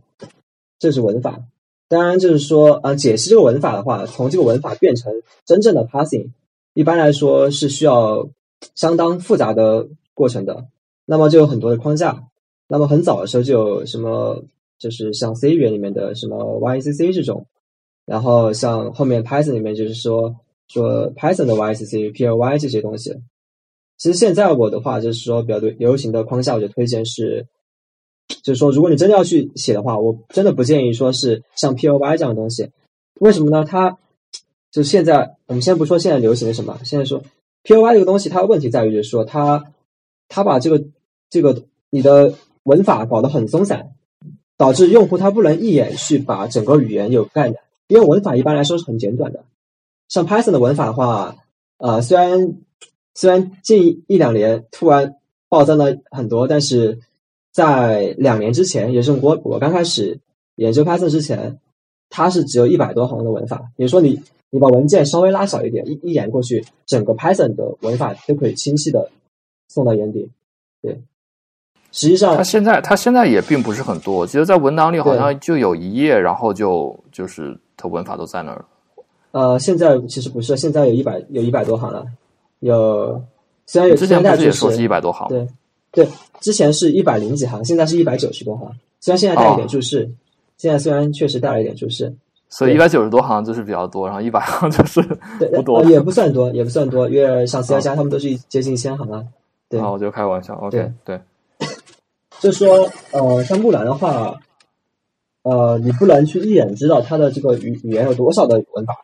[0.78, 1.40] 这是文法。
[1.88, 5.12] 当然就是说呃，解析这个文法的话，从这个文法变成
[5.44, 6.30] 真正的 parsing，
[6.72, 8.28] 一般来说是需要
[8.74, 10.68] 相当复杂的过程的。
[11.06, 12.24] 那么就有很多的框架。
[12.66, 14.44] 那么很早的时候就有什么？
[14.76, 17.46] 就是像 C 语言里面的什么 YCC 这种，
[18.04, 20.34] 然后像后面 Python 里面就是说
[20.68, 23.14] 说 Python 的 YCC、PLY 这些东西。
[23.96, 27.46] 其实现在我的话就是说比较流行的框架，我就推荐是，
[28.42, 32.70] 就是说如果你真的要去写的话，我真的不建议说是像 PLY 这样的东西。
[33.20, 33.64] 为什么呢？
[33.64, 33.96] 它
[34.72, 37.22] 就现在我们先不说现在流行的什么，现在说
[37.64, 39.72] PLY 这个东西，它的问题在于就是说它
[40.28, 40.84] 它把这个
[41.28, 43.90] 这个你的文法搞得很松散。
[44.56, 49.42] 导致用户他不能一眼去把整个语言有概念，因为文法一般来说是很简短的。
[50.08, 51.34] 像 Python 的文法的话，
[51.78, 52.54] 呃，虽然
[53.16, 55.16] 虽然近一两年突然
[55.48, 57.00] 暴增了很多，但是
[57.50, 60.20] 在两年之前，也是我我刚开始
[60.54, 61.58] 研究 Python 之前，
[62.08, 63.72] 它是只有一百多行的文法。
[63.76, 64.22] 比如说你
[64.54, 69.10] 你把文件稍微拉小一点，一一眼过去，整个 Python 的文法都可以清晰的
[69.66, 70.30] 送到眼底。
[70.80, 71.02] 对，
[71.90, 78.64] 实际上它现在它现在也并不是很多，我记得在文档里好像就有一页，然后就就是它文法都在那儿。
[79.32, 82.06] 呃，现在其实不是，现在有一百有一百多行了，
[82.60, 83.20] 有
[83.66, 85.48] 虽然有之前不是也说是一百多行，对
[85.90, 88.70] 对，之前是一百零几行，现在是一百九十多行。
[89.00, 90.08] 虽然现在带一点注释，
[90.58, 92.14] 现在虽然确实带了一点注释，
[92.56, 95.02] 所以一百九十多行就是比较多，然后一百行就是
[95.40, 99.24] 对不多，也不算多，也不算多，因为像 C 加加他们都是接近千行啊。
[99.68, 101.20] 对，啊，我就开玩笑，OK，对，
[102.38, 104.38] 就说呃，像木兰的话，
[105.42, 108.94] 呃，你不能去一眼知道它的这个语语言有多少的文法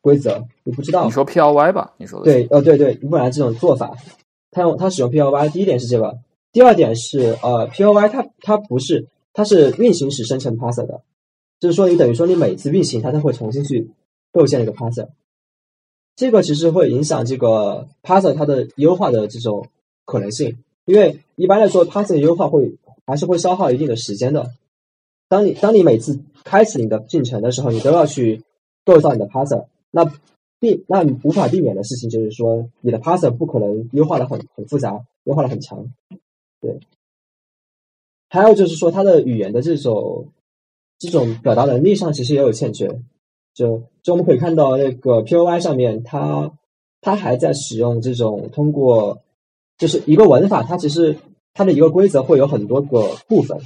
[0.00, 1.04] 规则，你不知道。
[1.04, 3.94] 你说 P L Y 吧，你说的对，呃，对对，木兰这种做法。
[4.50, 6.18] 它用它使用 P L Y，第一点是这个，
[6.50, 11.02] 第二点是呃 P L Y 它它不是它是运行时生成 parser 的，
[11.60, 13.90] 就是说你等于说你每次运行它都会重新去
[14.32, 15.08] 构建一个 parser，
[16.16, 19.68] 这个其实会影响这个 parser 它的优化的这种
[20.04, 24.52] 可能性，因为一般来说 parser 优化会还是会消耗一定的时间的。
[25.28, 28.42] 当你当你每次开启你的进程的时候，你都要去
[28.84, 30.12] 构造你的 parser，那。
[30.60, 35.86] 避那无法避免的事情就是说，你的 parser 不可能优化的很很复杂，优化的很强，
[36.60, 36.80] 对。
[38.28, 40.26] 还有就是说，它的语言的这种
[40.98, 43.00] 这种表达能力上其实也有欠缺。
[43.54, 46.52] 就就我们可以看到那个 POI 上面，它
[47.00, 49.22] 它还在使用这种通过，
[49.78, 51.16] 就是一个文法，它其实
[51.54, 53.58] 它的一个规则会有很多个部分，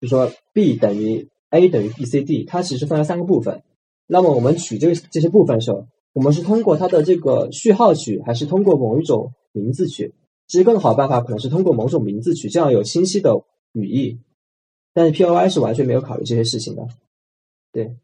[0.00, 3.62] 比如说 B 等于 A 等于 B C D，它其实分了三个部分。
[4.08, 10.12] 那么我们取这个这些部分的时候，我们是通过它的这个序号取，还是通过某一种名字取？
[10.48, 14.18] 其实更好的办法可能是通过某种名字取，这样有清晰的语义。
[14.94, 16.86] 但是 P O I 是完全没有考虑这些事情的。
[17.72, 17.96] 对，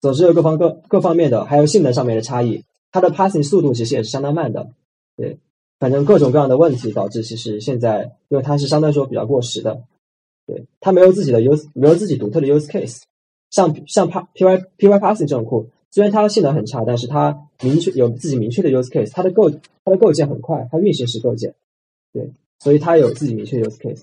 [0.00, 4.70] 总之有各方各各方面的，还有性能上面的差异，它的 passing 速度其实也是相当慢的。
[5.16, 5.38] 对，
[5.78, 9.82] 反正各种各样的问题导致，其实现在因为它是相对来说比较过时的。
[10.46, 13.02] 对，它没有自己的 use，没有自己独特的 use case。
[13.50, 21.54] 像像 P P Y P Y Passing 这种库，虽然它的性能很差，但是它明确有自己明确的 use case，它的构它的构建很快，它运行时构建，
[22.12, 24.02] 对，所以它有自己明确 use case。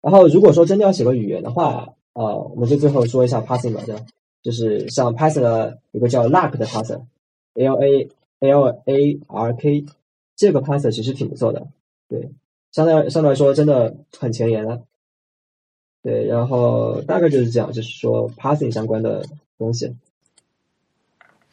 [0.00, 3.82] 然后如果说真的要写个语言的话，呃，我们就最后说一下 Passing 吧，
[4.42, 8.08] 就是像 Python 的有个叫 Lark 的 Passer，L A
[8.40, 9.86] L A R K，
[10.36, 11.66] 这个 Passer 其实挺不错的，
[12.08, 12.30] 对，
[12.70, 14.82] 相对相对来说真的很前沿了。
[16.00, 19.24] 对，然后大概就是这样，就是说 passing 相关的
[19.58, 19.94] 东西。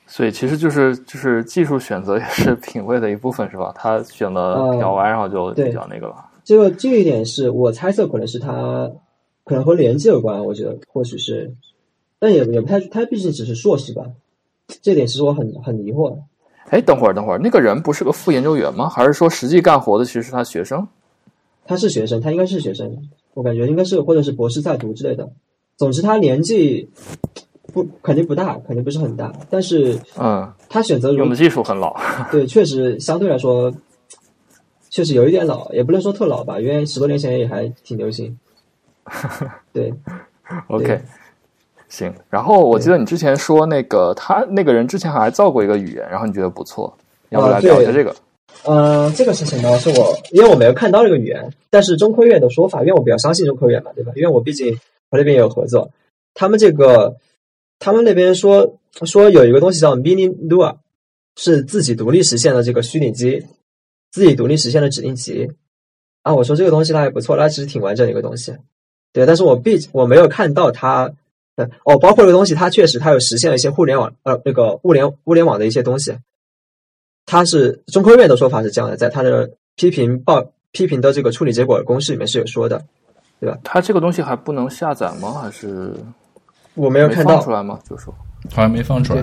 [0.05, 3.73] 所以其实就是就是技术选择也是 品味的一部分，是吧？
[3.75, 6.23] 他选了表完，然后就比较那个了。
[6.45, 8.89] 这个这一点是我猜测，可能是他
[9.43, 11.53] 可能和年纪有关，我觉得或许是，
[12.19, 14.05] 但也也不太，他毕竟只是硕士吧。
[14.81, 16.17] 这点其实我很很疑惑。
[16.69, 18.87] 哎，等会儿等会儿，那个人不是个副研究员吗？
[18.87, 20.87] 还是说实际干活的其实是他学生？
[21.65, 22.95] 他是学生，他应该是学生。
[23.33, 25.31] 我感觉应该是或者是博士在读之类的。
[25.77, 26.89] 总之，他年纪
[27.73, 29.33] 不肯定不大，肯定不是很大。
[29.49, 31.95] 但是，嗯，他选择用的技术很老。
[32.31, 33.73] 对，确实相对来说，
[34.95, 38.39] 确实有一点老，也不能说特老吧，因为十多年前也还挺流行。
[39.73, 39.93] 对
[40.69, 41.01] ，OK，
[41.89, 42.13] 行。
[42.29, 48.15] 然后我记得你之前说那个他那个人之前还造过一个语言，然后你觉得不错，要不来聊一下这个？
[48.63, 54.13] 嗯，这个事情呢，是我因为我没有看到这个语言，但是中科院的说法，因为我比较相信中科院嘛，对吧？
[54.15, 54.73] 因为我毕竟
[55.11, 55.91] 和那边也有合作，
[56.33, 57.17] 他们这个
[57.79, 60.77] 他们那边说说有一个东西叫 Mini Lua，
[61.35, 63.45] 是自己独立实现的这个虚拟机，
[64.15, 65.51] 自己独立实现的指令集
[66.21, 66.33] 啊。
[66.33, 68.55] 我说这个东西它还不错，它其实挺完整的一个东西，
[69.11, 69.25] 对。
[69.25, 71.11] 但是我毕我没有看到它，
[71.83, 76.17] 哦，包括这个东西，它确实它有实现了一些互联网呃那个物联物联网的一些东西。
[77.25, 82.81] 它是中科院的说法是这样的，在它的批评报批评的这个处理结果公式里面是有说的，
[83.41, 83.59] 对吧？
[83.65, 85.33] 它这个东西还不能下载吗？
[85.33, 85.93] 还是
[86.73, 87.77] 我没有看到出来吗？
[87.83, 88.15] 就说
[88.49, 89.21] 好像没放出来。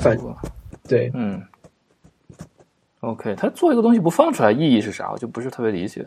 [0.87, 1.41] 对，嗯
[3.03, 5.11] ，OK，他做一个东西不放出来，意义是啥？
[5.13, 6.07] 我就不是特别理解。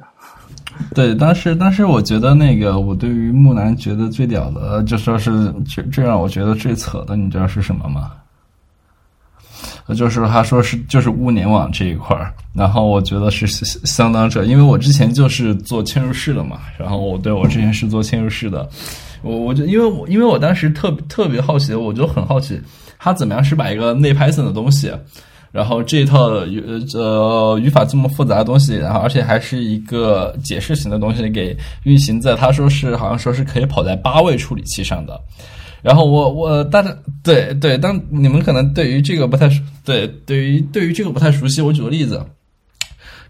[0.94, 8.12] 对，但是但是我觉得那个，我对于木兰觉得最屌的，就说是最最让我觉得最扯的，你知道是什么吗？
[9.96, 13.46] 就是他说是就是物联网这一块儿，然后我觉得是
[13.86, 18.68] 相当扯，因为我之前就是做嵌入式的嘛，然后我对我之前是做嵌入式的，
[19.22, 22.60] 我我就因为我因为我当时特特别好奇，我就很好奇
[22.98, 24.92] 他怎么样是把一个内 Python 的东西，
[25.56, 26.62] 然后这一套语
[26.96, 35.18] 呃语法这么复杂的东西，然后而且还是一个解释型的东西，给运行在他说是好像说是可以跑在八位处理器上的。
[35.82, 36.94] 然后我我大家
[37.24, 42.22] 对对，当你们可能对于这个不太熟对，对于对于这个不太熟悉，我举个例子，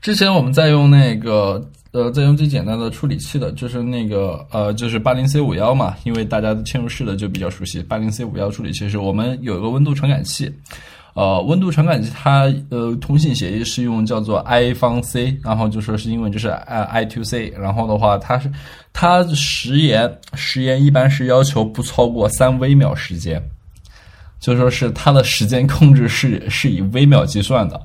[0.01, 10.51] 之前我们在用那个呃，在用最简单的处理器的，就是那个呃，就是八零 C 五幺嘛，因为大家嵌入式的就比较熟悉，八零 C 五幺处理器是我们有一个温度传感器。
[11.15, 18.51] 呃，温度传感器它呃通信协议是用叫做 I 方 C，然后就说是因为就是 I I to C，然后的话它是
[18.91, 23.41] 它时延时延一般是要求不超过三微秒时间。
[24.39, 27.79] 就说是它的时间控制是 是以微秒计算的，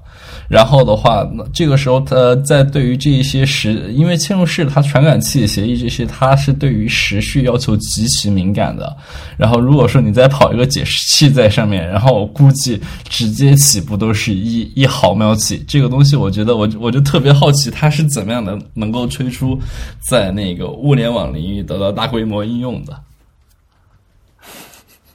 [0.49, 8.95] 然后的话，那这个时候它在对于这一些时，因为嵌入式它传感器协议这些，它是对于时序要求极其敏感的。
[9.39, 12.79] 然后如果说你再跑一个解释器在上面，然后我估计
[13.09, 15.65] 直接起步都是一一毫秒起。
[15.67, 19.59] 这个东西我觉得我我就特别好奇，它是怎么样的能够推出
[20.01, 22.95] 在那个物联网领域得到大规模应用的。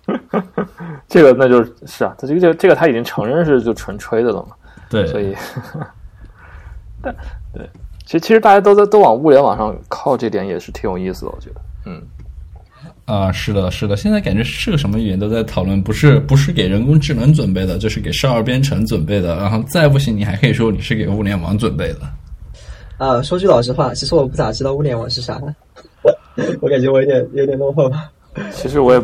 [1.07, 4.55] 这个那就是啊，他这个这个他已经承认是就纯吹的了嘛，
[4.89, 5.35] 对，所以，
[7.01, 7.15] 但
[7.53, 7.67] 对，
[8.05, 12.01] 其实其实大家都在都往物联网上靠，这点也是挺有意思的，我觉得，嗯，
[13.05, 22.01] 啊，是的，是的，现在感觉是个什么语言都在讨论，不是不是给人工智能准备的，就是给少儿编程准备的，然后再不行，你还可以说你是给物联网准备的。
[22.97, 25.41] 啊，说句老实话，其实我不咋知道物联网是啥，
[26.61, 27.91] 我感觉我有点有点落后。
[28.51, 29.01] 其实我也。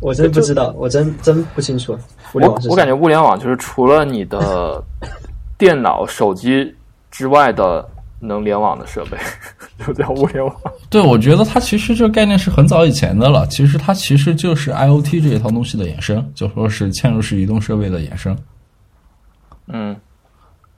[0.00, 1.96] 我真不知道，我真真不清楚。
[2.32, 4.82] 我我感觉物联网就是除了你的
[5.56, 6.74] 电脑、手机
[7.10, 7.86] 之外的
[8.20, 9.16] 能联网的设备，
[9.86, 10.54] 就叫物联网。
[10.90, 13.46] 对，我觉得它其实这个概念是很早以前的了。
[13.46, 18.36] 其实它其实就是 IOT 这一套东西的衍生，就说是嵌入式移动设备的衍生。
[19.68, 19.96] 嗯，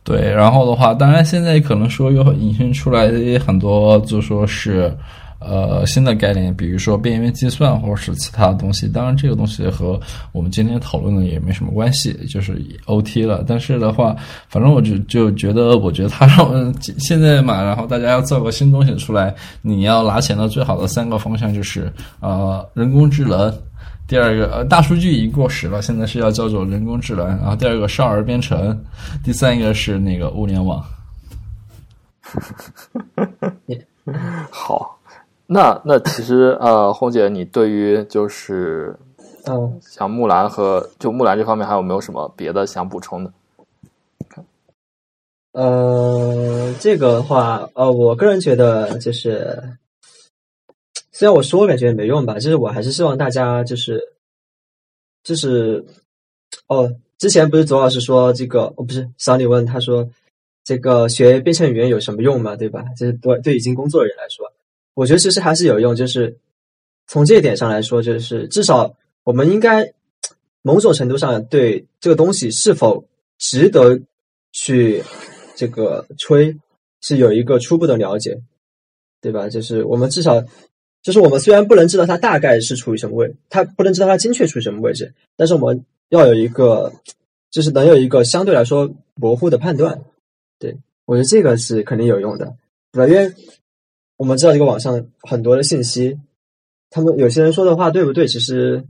[0.04, 0.30] 对。
[0.30, 3.08] 然后的话，当然现在可能说又引申出来
[3.44, 4.96] 很多，就说是。
[5.38, 10.00] 呃，新的概念，比如说边缘计算或者是其他的东西，当然这个东西和
[10.32, 13.44] 我们今天讨论的也没什么关系，就是 OT 了。
[13.46, 14.16] 但是的话，
[14.48, 23.52] 反正我就就觉得，我觉得他让现在嘛，然后大家要造个新东西出来，你要拿钱的最好的三个方向就是呃人工智能，
[24.08, 28.76] 第二个呃大数据已经过时了，现在是要叫做人工智能，然后第二个少儿编程，
[29.22, 30.82] 第三一个是那个物联网。
[34.50, 34.98] 好。
[35.48, 38.96] 那那其实呃，红姐，你对于就是
[39.44, 43.32] 嗯，像木兰和就木兰这方面，还有没有什么别的想补充的？
[45.52, 49.62] 呃，这个的话，呃，我个人觉得就是，
[51.12, 54.02] 虽然我说感觉也没用吧，就是我还是希望大家就是
[55.22, 55.86] 就是
[56.66, 60.06] 哦，之前不是左老师说这个，哦，不是小李问他说
[60.64, 62.84] 这个学编程语言有什么用嘛，对吧？
[62.98, 64.52] 就是对对已经工作的人来说。
[64.96, 66.38] 我觉得其实还是有用，就是
[67.06, 69.92] 从这一点上来说，就是至少我们应该
[70.62, 73.04] 某种程度上对这个东西是否
[73.38, 74.00] 值得
[74.52, 75.04] 去
[75.54, 76.56] 这个吹
[77.02, 78.40] 是有一个初步的了解，
[79.20, 79.50] 对吧？
[79.50, 80.42] 就是我们至少
[81.02, 86.90] 就是我们虽然不能知道它大概是处于什么位，它不能知道它精确处于什么位置，但是我们要有一个
[87.50, 90.02] 就是能有一个相对来说模糊的判断。
[90.58, 92.56] 对我觉得这个是肯定有用的，
[92.92, 93.12] 对吧？
[93.12, 93.34] 因为
[94.16, 96.18] 我们知道这个网上很多的信息，
[96.90, 98.26] 他们有些人说的话对不对？
[98.26, 98.84] 其实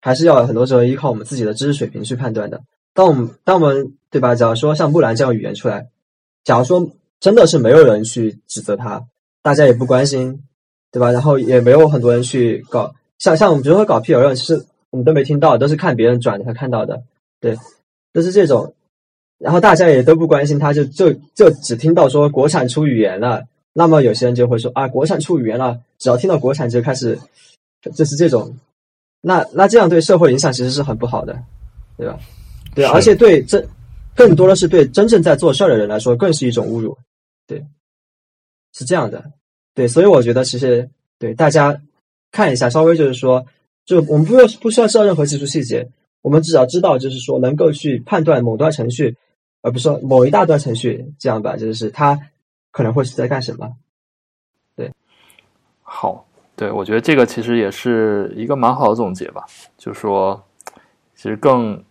[0.00, 2.62] 还是要很多时候依靠我们自己的知识水平去判断的。
[2.92, 4.34] 当我们当我们对吧？
[4.34, 5.88] 假如说像木兰这样语言出来，
[6.42, 6.90] 假如说
[7.20, 9.04] 真的是没有人去指责他，
[9.42, 10.42] 大家也不关心，
[10.90, 11.12] 对吧？
[11.12, 17.02] 然后也没有很多人去搞，像像我们比如说搞 P L，其实我们都没听到，都是看别人转的才看到的，
[17.40, 17.56] 对，
[18.12, 18.74] 都是这种。
[19.38, 23.44] 然后大家也都不关心他，就就就只听到说国产出语言了。
[23.72, 27.16] 那么有些人就会说啊，国产出语言了，只要听到国产就开始，
[27.94, 28.56] 就是这种，
[29.20, 31.40] 那那这样对社会影响其实是很不好的，
[31.96, 32.18] 对吧？
[32.74, 33.68] 对，而且对真
[34.16, 36.96] 更多的是对真正在做事儿的人来说，更是一种侮辱，
[37.46, 37.64] 对，
[38.72, 39.32] 是这样的，
[39.74, 41.80] 对，所以我觉得其实对大家
[42.32, 43.46] 看一下，稍微就是说，
[43.84, 45.88] 就我们不用不需要知道任何技术细节，
[46.22, 49.16] 我们只要知道就是说能够去判断某段程序，
[49.62, 52.18] 而不是说某一大段程序这样吧，就是它。
[52.70, 53.70] 可能会是在干什么？
[54.76, 54.92] 对，
[55.82, 59.44] 好，对我觉得这个其实也是一个蛮好的总结吧。
[59.76, 60.40] 就说，
[61.14, 61.82] 其实更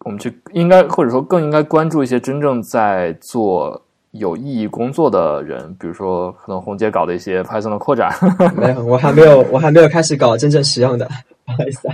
[0.00, 3.80] 我们去应该或者说更应该关注一些真正在做
[4.12, 8.12] 有意义工作的人，比如说可能红姐搞的一些 Python 的扩展。
[8.56, 11.08] 没有，我还没有，我还没有开始搞真正实用的，
[11.44, 11.88] 不好意思。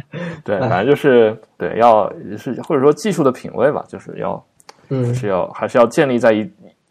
[0.44, 4.44] 对，反正就是对，要是或者说技术的品味吧，就是要
[4.90, 6.50] 嗯，是要还是要建立在一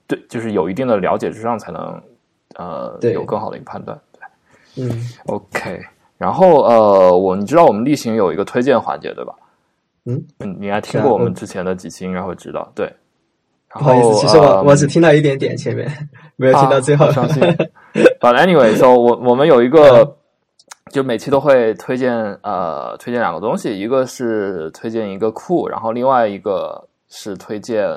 [0.09, 2.01] 对就是有一定的了解之上，才能
[2.55, 3.97] 呃有更好的一个判断。
[4.11, 5.79] 对嗯 OK，
[6.17, 9.33] 然后呃，我你知道我们例行有一个推荐环节对吧？
[10.05, 12.71] 嗯，你应该听过我们之前的几期，应该会知道。
[12.73, 12.85] 对，
[13.69, 15.87] 然不好意思，其实我、呃我只听到一点点，前面
[16.35, 17.05] 没有听到最后。
[17.05, 17.43] 啊好伤心。
[18.19, 20.17] But anyway, so 我我们有一个，
[20.91, 27.89] 就每期都会推荐呃推荐两个东西，一个是推荐一个库，然后另外一个是推荐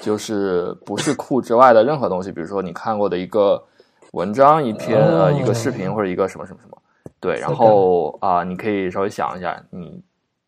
[0.00, 3.62] 就是不是库之外的任何东西，比如说你看过的一个
[4.12, 6.76] 文章、一篇、呃哦一个视频或者一个什么什么什么。
[7.20, 10.02] 对，然后啊、你可以稍微想一下，你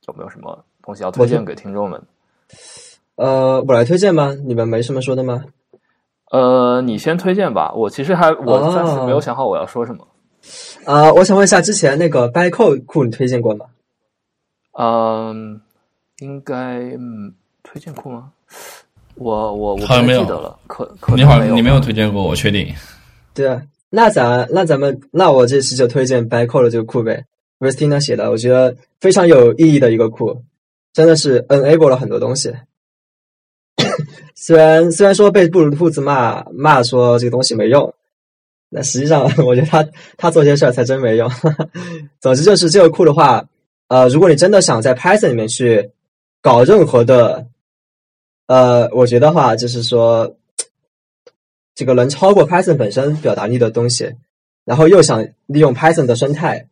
[0.06, 2.02] 有没有什么东西要推荐给听众们？
[3.16, 4.34] 呃，我来推荐吗？
[4.46, 5.44] 你们没什么说的吗？
[6.30, 7.72] 呃，你先推荐吧。
[7.74, 10.06] 我其实还我哦暂时没有想好我要说什么。
[10.84, 13.66] 啊、我想问一下，之前那个 Bytecode 库你推荐过吗？
[14.72, 15.60] 嗯，
[16.20, 18.30] 应该嗯推荐库吗？
[19.14, 22.72] 我我我不好像没有太记得了，可可你能没有好像你没有推荐过，我确定。
[23.34, 27.24] 对啊，那咱那咱们那我这次就推荐 Bytecode 的这个库呗
[27.58, 30.42] v e s t i n a 写的，我觉得非常有意义的一个库，
[30.92, 32.54] 真的是 enable 了很多东西。
[34.36, 37.92] 虽然虽然说被布鲁兔子骂骂说这个东西没用，
[38.68, 39.84] 那实际上 我觉得他
[40.16, 41.28] 他做这些事儿才真没用。
[42.20, 43.44] 总之就是这个库的话，
[43.88, 45.90] 呃，如果你真的想在 Python 里面去
[46.48, 47.46] 搞任何的，
[48.46, 50.34] 呃，我觉得话就是说，
[51.74, 54.14] 这个能超过 Python 本身表达力的东西，
[54.64, 56.66] 然后又想利用 Python 的生态，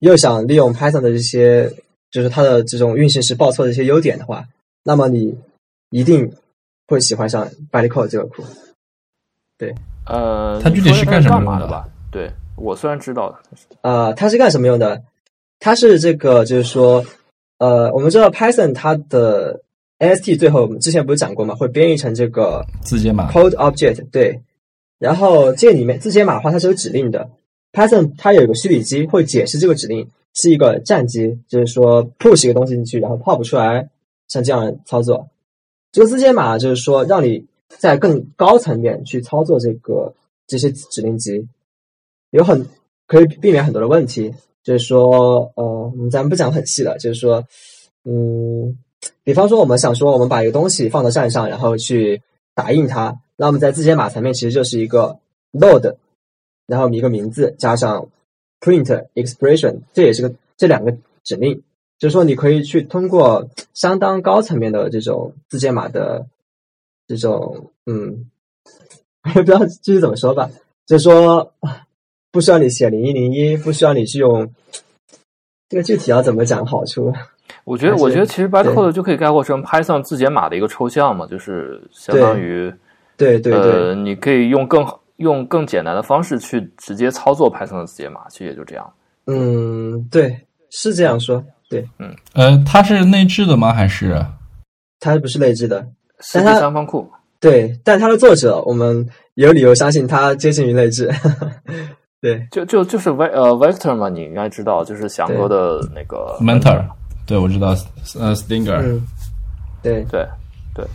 [0.00, 1.72] 又想利用 Python 的这些
[2.10, 4.44] 就是它的这种运行时报错的一些优点的话，
[4.82, 5.38] 那么你
[5.90, 6.34] 一定
[6.88, 8.42] 会喜欢上 Bytecode 这个库。
[9.56, 9.72] 对
[10.04, 11.88] 呃，它具体是干什么用的吧？
[12.10, 15.00] 对我虽然知道，但是呃，它是干什么用的？
[15.60, 17.04] 它是这个，就是说，
[17.62, 19.62] 呃，我们知道 Python 它的
[20.00, 23.30] AST 最后我们之前不是讲过嘛，会编译成这个字节码。
[23.30, 24.40] code object 对，
[24.98, 27.30] 然后这里面字节码的话它是有指令的
[27.72, 33.88] ，Python 它有一个虚拟机会解释这个指令是一个战机，就是说 push 一个东西进去，然后 pop 出来，
[34.26, 35.28] 像这样的操作。
[35.92, 40.12] 这个字节码就是说让你在更高层面去操作这个
[40.48, 41.46] 这些指令集，
[42.30, 42.66] 有很
[43.06, 47.44] 可以避免很多的问题，就是说呃，咱们不讲很细了，就是说
[48.04, 48.76] 嗯。
[49.24, 52.22] 比方说，我们想说，我们把一个东西放到站上，然后去
[52.54, 55.18] 打印它，那我们在字节码层面其实就是一个
[55.52, 55.96] load，
[56.68, 58.08] 然后一个名字加上
[58.60, 61.62] print expression，这也是个这两个指令，
[61.98, 66.24] 就是说你可以去通过相当高层面的这种字节码的
[67.08, 68.30] 这种，嗯，
[69.34, 70.48] 不知道具体怎么说吧，
[70.86, 71.52] 就是说
[72.32, 74.50] 不需要你写零一零一，不需要你去用
[75.68, 77.12] 这个具体要怎么讲好处。
[77.64, 82.72] 我觉得我觉得其实 bytecode 就可以概括成 Python 字节码的一个抽象嘛，就是相当于
[83.16, 84.84] 对对对，呃，你可以用更
[85.16, 88.92] 用更简单的方式去直接操作 Python 的字节码，其实也就这样。
[89.26, 90.34] 嗯，对，
[90.70, 92.12] 是这样说，对，嗯。
[92.32, 93.72] 呃，它是内置的吗？
[93.72, 94.24] 还是？
[94.98, 95.86] 它不是内置的，
[96.20, 97.08] 是第三方库，
[97.38, 101.10] 对，但它的作者我们有理由相信它接近于内置，
[102.22, 106.80] 对，就就就是 v 呃 Vector 嘛，你应该知道，就是翔哥的那个 Mentor？
[107.26, 107.70] 对，我知道，
[108.20, 108.80] 呃，Stinger。
[108.80, 109.02] 嗯，
[109.82, 110.04] 对，
[110.72, 110.86] 对。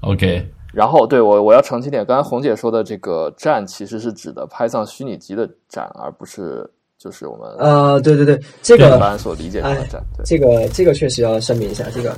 [0.00, 6.68] OK，然后对我我要澄清点，刚才红姐说的这个站其实是指的 Python 虚拟机的站，而不是
[6.98, 10.02] 就是我们呃，对对对，这一个般所理解中的站。
[10.16, 12.12] 对这个这个确实要声明一下，这个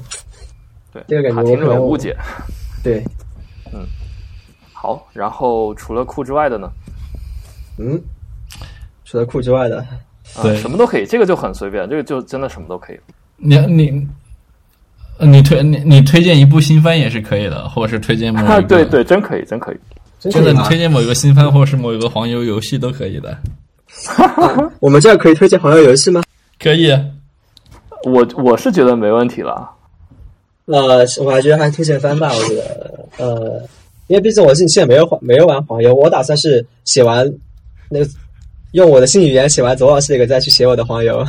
[0.91, 2.17] 对，这个感觉怕听众有误解。
[2.83, 3.05] 对，
[3.75, 3.87] 嗯
[4.73, 6.71] 好，然后除了库之外的呢？
[7.81, 8.01] 嗯，
[9.05, 9.79] 除了酷之外的，
[10.37, 13.01] 啊，对什么都可以，这个就很随便，这个就真的什么都可以。
[13.37, 14.07] 你你
[15.19, 19.77] 呃你推你你推荐一部新番也是可以的，或者是推荐某一个对对，真可以，真可以。
[20.19, 23.37] 真的，真可以吗你推荐某一个新番或者是某一个黄油游戏都可以的，
[24.81, 26.23] 我们这儿可以推荐黄油游戏吗？
[26.59, 26.91] 可以。
[28.05, 29.71] 我我是觉得没问题了。
[30.67, 33.63] 呃，我还觉得还是推荐番吧，我觉得，呃，
[34.07, 37.31] 因为毕竟我近期也没有没有玩黄油，我打算是写完
[37.91, 38.07] 那个
[38.73, 41.19] 用我的新语言写完左老师那个再去写我的黄油。
[41.19, 41.29] 啊，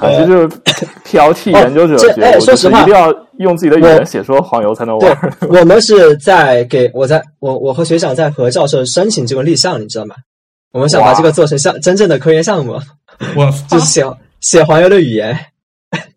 [0.00, 0.48] 这就是
[1.04, 10.14] 挑剔研究者哎说实话一定要用自己的语言我写出黄油才能对玩。，我们是在给我在我我和学长在和教授申请这个立项，你知道吗？
[10.72, 12.80] 我们想把哇这个做成项真正的科研项目，
[13.36, 14.02] 我 就是写
[14.40, 15.38] 写黄油的语言，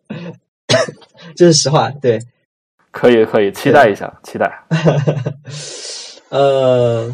[1.36, 1.90] 这是实话。
[2.02, 2.18] 对，
[2.92, 4.50] 可以可以，期待一下，期待。
[6.30, 7.14] 呃，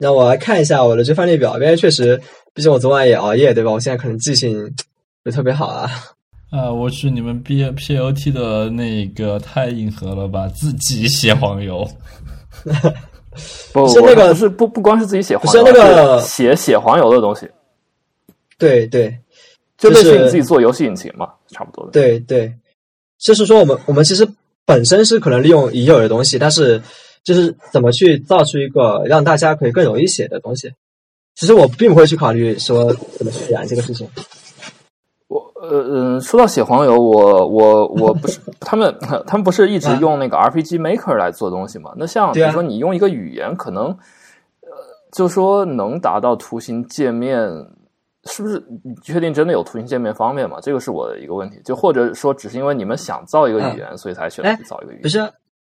[0.00, 2.18] 让我来看一下我的这番列表，因为确实，
[2.54, 3.70] 毕竟我昨晚也熬夜，对吧？
[3.70, 4.58] 我现在可能记性
[5.22, 5.90] 不是特别好啊。
[6.50, 10.48] 啊， 我去，你们 B P O T 的那个太硬核了吧？
[10.48, 11.86] 自己写黄油，
[13.74, 17.46] 不 是那个不是不不光是自己写黄不是油，那个是写写黄油的东西，
[18.56, 19.14] 对对
[19.76, 21.90] 就类似于你自己做游戏引擎嘛，差不多的。
[21.90, 22.50] 对对，
[23.18, 24.26] 就是说我们我们其实
[24.64, 26.80] 本身是可能利用已有的东西，但是
[27.24, 30.72] 就是怎么去造出一个让大家可以更容易写的东西。
[31.34, 34.08] 其实我并不会去考虑说怎么去燃这个事情。
[35.28, 38.92] 我呃嗯，说到写黄油，我我我不是 他们
[39.26, 41.92] 他们不是一直啊用那个 RPG Maker 来做东西嘛？
[41.96, 44.68] 那像比如说你用一个语言，可能呃，
[45.12, 47.38] 就说能达到图形界面，
[48.24, 48.60] 是不是？
[48.82, 50.58] 你确定真的有图形界面方面吗？
[50.60, 51.60] 这个是我的一个问题。
[51.64, 55.08] 就或者说，只是因为你们想造一个语言，所以才选择造一个语言不。
[55.08, 55.18] 是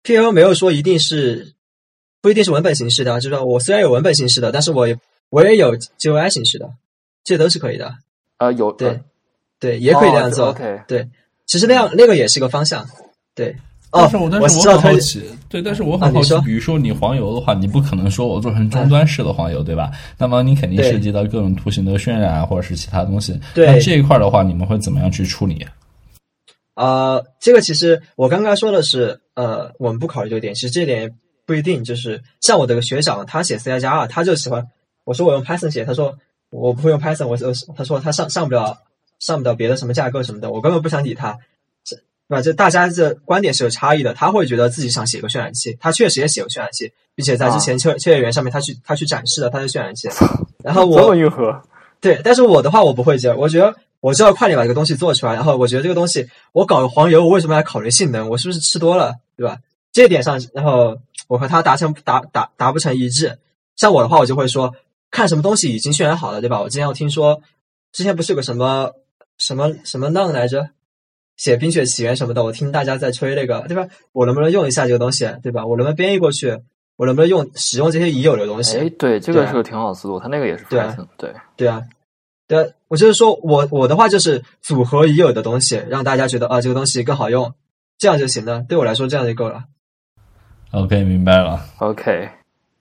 [0.06, 1.52] P L 没有说一定是
[2.22, 4.96] 不一定是文本形式的，就是说我虽然有文本形式的，但是我也
[5.30, 6.70] 我也有 GUI 形式的，
[7.24, 7.92] 这都是可以的。
[8.38, 9.00] 呃，有对、呃
[9.58, 10.46] 对，也可以这样做。
[10.46, 11.08] 哦 OK，对，
[11.46, 12.86] 其实那样那个也是一个方向。
[13.34, 13.56] 对，
[13.90, 19.90] 哦但是我，很好奇，对，但是我很好奇，啊比如说你黄油的话，你不可能说我做成终端式的黄油，对吧？
[20.16, 23.36] 那么你肯定涉及到各种图形的渲染啊，或者是其他东西。
[23.54, 25.66] 对那这一块的话，你们会怎么样去处理？
[26.76, 31.10] 啊、这个其实我刚刚说的是，呃，我们不考虑这个点，其实这点
[31.46, 31.82] 不一定。
[31.82, 34.66] 就是像我的学长，他写 C 加加二，他就喜欢
[35.04, 36.18] 我说我用 Python 写，他说
[36.50, 38.76] 我不会用 Python，我说他说他上上不了
[39.18, 41.38] 上不了别的什么架构什么的，我根本不想理他，
[41.82, 42.42] 这对吧？
[42.42, 50.10] 这大家这观点是有差异的，他会觉得自己想写个渲染器，他确实也写过渲染器，并且在之前秋秋叶原上面他去他去展示了他的渲染器，
[50.62, 51.62] 然后我这么硬核，
[52.02, 58.28] 对，但是我的话我不会这样，我觉得我就要快点把这个东西做出来，然后我觉得这个东西我搞个黄油，我为什么要考虑性能？
[58.28, 59.58] 我是不是吃多了，对吧？
[59.92, 63.38] 这一点上，然后我和他达成达达达不成一致。
[63.76, 64.74] 像我的话，我就会说，
[65.10, 66.60] 看什么东西已经渲染好了，对吧？
[66.60, 67.40] 我之前我听说，
[67.92, 68.92] 之前不是有个什么
[69.38, 70.68] 什么什么浪来着，
[71.36, 73.86] 写《冰雪奇缘》什么的，我听大家在吹那个，对吧？
[74.12, 75.66] 我能不能用一下这个东西，对吧？
[75.66, 76.58] 我能不能编译过去？
[76.96, 78.78] 我能不能用使用这些已有的东西？
[78.78, 80.80] 哎，对，这个是个挺好思路，他那个也是对
[81.18, 81.82] 对，对啊，
[82.48, 87.52] 对啊，我就是说我我的话就是组合已有的东西，让大家觉得啊这个东西更好用，
[87.98, 88.60] 这样就行了。
[88.68, 89.64] 对我来说这样就够了。
[90.72, 91.64] OK，明白了。
[91.78, 92.28] OK，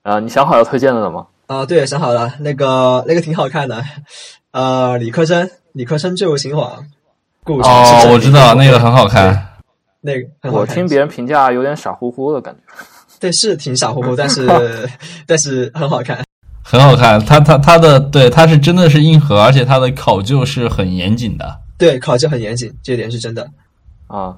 [0.03, 1.28] 啊、你想好要推荐的了吗？
[1.47, 3.84] 啊，对，想好了，那个那个挺好看的，
[4.51, 6.86] 呃，理科生，理科生坠入刑网，
[7.43, 9.49] 故事哦，我知道那个很好看。
[10.01, 12.61] 那个很好看我听别人评价有点傻乎乎的感觉。
[13.20, 14.47] 对是挺傻乎乎，但是
[15.28, 16.24] 但是很好看。
[16.68, 21.55] 很好看，它它它的对，它是真的是硬核，而且它的考究是很严谨的。
[21.78, 23.47] 对，考究很严谨，这点是真的。
[24.07, 24.36] 啊，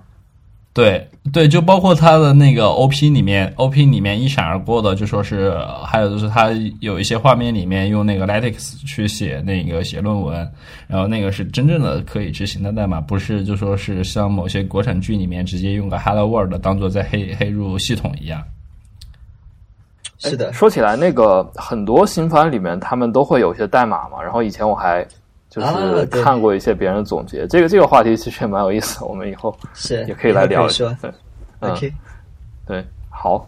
[0.73, 6.49] 对对，就包括它的那个 OP 里面，OP 里面一闪而过的，就说是，还有就是它
[6.81, 10.45] 有一些画面里面用那个 LaTeX 去写那个写论文，
[10.85, 18.43] 然后那个是真正的可以执行的代码，不是就说是像某些国产剧里面直接用个 Hello World 当做在黑黑入系统一样。
[20.19, 25.05] 是的，说起来，那个很多新番里面他们都会有一些代码嘛，然后以前我还
[25.49, 30.97] 就啊是看过一些别人的总结，这个这个话题其实也蛮有意思的，我们以后是也可以来聊一说下。。
[31.01, 31.11] 对，
[31.61, 31.93] 嗯 OK，
[32.65, 33.47] 对，好，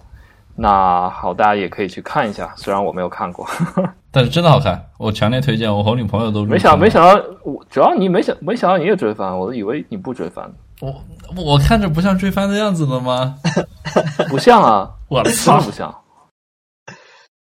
[0.55, 3.47] 那好，大家也可以去看一下，虽然我没有看过，
[4.11, 5.75] 但是真的好看，我强烈推荐。
[5.75, 10.49] 我和女朋友都没想没想到，我主要你没想没想到你也追番，我都以为你不追番，
[10.81, 10.93] 我
[11.35, 13.35] 我看着不像追番的样子了吗？
[14.29, 15.59] 不像啊，我真操！
[15.61, 15.93] 不像。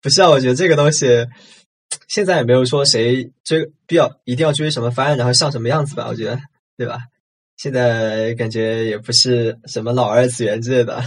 [0.01, 1.07] 不是啊，我觉得这个东西
[2.07, 6.39] 现在也没有说谁追必要一定要追什么番，然后像什么样子吧，我觉得
[6.77, 6.99] 对吧？
[7.57, 11.03] 现在感觉也不是什么老二次元之类的。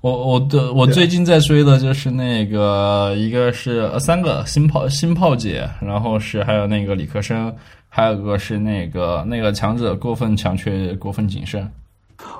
[0.00, 7.52] 我我的我最近在追的就是那个，一个是呃三个新炮新炮姐，然后是还有那个理科生，
[7.88, 11.68] 还有个是那个那个强者过分强却过分谨慎。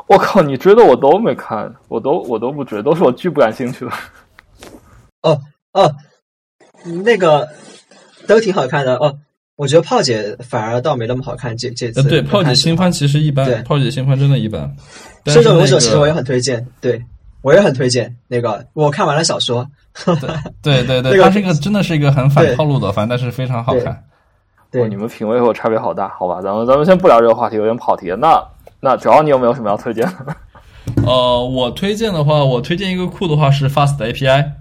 [0.06, 3.90] 我靠，你追的我都没看，我都我都不追，都是我巨不感兴趣的。
[5.22, 5.36] 哦
[5.78, 5.94] 哦，
[7.04, 7.48] 那个
[8.26, 9.18] 都挺好看的哦。
[9.56, 14.72] 我觉得炮姐反而倒没那么好看，这这次呃，对，炮姐新番其实一对般，炮姐新番真的一般。
[15.24, 17.02] 但射手是那个勇者其实我也很推荐，对
[17.42, 19.68] 我也很推荐那个，我看完了小说，
[20.62, 23.86] 对对对， 那个它是一个真的是一个很反套路的番，但是非常好看。
[23.86, 23.98] 哇，
[24.70, 28.16] 对你们品味和我差别好大，好吧，咱们咱们先不聊这个话题，有点跑题了。
[28.16, 28.40] 那
[28.80, 30.36] 那主要你有没有什么要推荐的？
[31.04, 34.52] 呃，我推荐的话，我推荐一个库的话是 Fast API。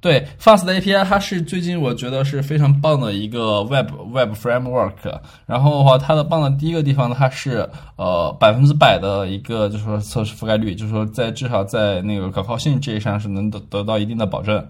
[0.00, 5.20] 对，Fast API 它是最近我觉得是非常棒的一个 Web Web Framework。
[5.46, 14.64] 然后的话，它的棒的第一个地方呢，它是呃百分之百的一个就是说测试覆盖率，就是说在至少在那个可靠性这一上是能得得到一定的保证。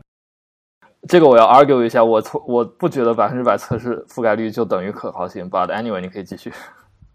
[1.09, 5.51] 这个我要 argue 一下，我错我不觉得百分之百测试覆盖率就等于可靠性。
[5.51, 6.53] But anyway，你可以继续。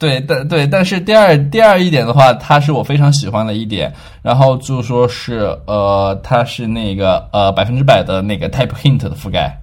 [0.02, 3.94] 对，但对，但是第二第二一点的话，它是我非常喜欢的一点，
[4.24, 9.56] 然后就说是呃，它是那个呃百分之百的那个 Type Hint 的覆盖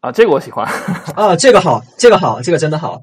[0.00, 0.68] 啊，这个我喜欢
[1.16, 3.00] 啊，这个好，这个好，这个真的好，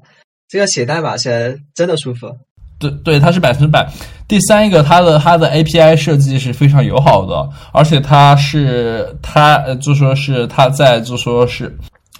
[0.48, 2.32] 这个写代码起来真的舒服。
[2.78, 3.84] 对对，它是百分之百。
[4.28, 11.76] 第三一个，它的它的 API 设计是非常友好的，而且它是它就说是它在就说是。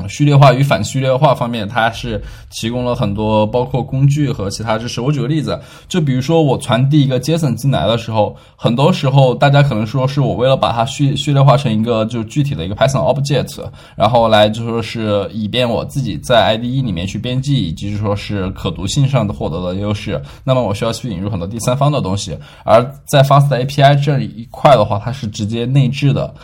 [0.09, 5.01] 序列化与反序列化方面，它是提供了很多包括工具和其他知识。
[5.01, 13.65] 我举个例子，就比如说我传递一个 JSON 进来的时候，很多时候大家可能说是我为了把它序序列化成一个就具体的一个 Python object，
[13.97, 20.21] 然后来就说是以便我自己在 IDE 里面去编辑，以及就说是可读性上的获得的优势。
[20.45, 26.35] 那么我需要去引入很多第三方的东西，而在 Fast API 这一块的话，它是直接内置的。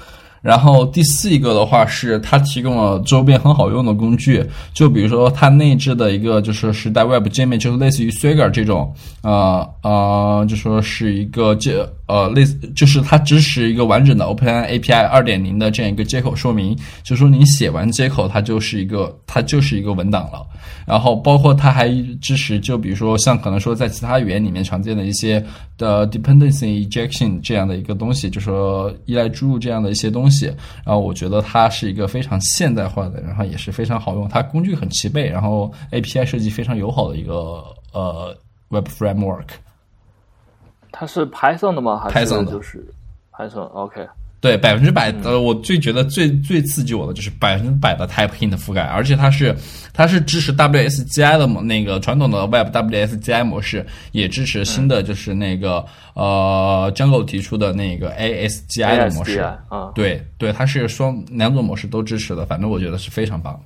[0.43, 11.87] 然后第四一个的话是它提供了周边很好用的工具，就比如说它内置的一个就是时代 Web 界面，就是类似于 Swagger 这种，啊啊，就说是一个介。
[12.13, 20.47] 呃，类似就是它支持一个完整的 Open API 二点零的这样一个接口说明，就说你写完接口，它就是一个它就是一个文档了。
[20.87, 21.89] 然后包括它还
[22.21, 25.43] 支持，就比如说像可能说在其他语言里面常见的一些
[25.79, 30.49] 的 dependency injection 这样的一个东西，就说依赖注入这样的一些东西。
[30.85, 38.37] 然后我觉得它是一个非常现代化的，然后也是非常好用，它工具很齐备，然后 API 设计非常友好的一个呃
[38.69, 39.47] Web Framework。
[40.93, 41.99] 它是 Python 的吗？
[41.99, 42.87] 还是就是
[43.33, 44.07] Python？OK，
[44.41, 45.11] 对，百分之百。
[45.25, 49.57] 呃，我最觉得最最刺激我的就是百分之百的 Type Hint 覆盖，而且它是
[49.95, 51.63] 它是支持 WSGI 的嘛？
[51.63, 55.85] 那个传统的 Web WSGI 模式也支持新的，就是那个
[56.15, 59.41] 呃 Django 提出的那个 ASGI 的模式。
[59.69, 63.59] 啊，对对，它是双两种模式都支持的，反正我觉得是非常棒。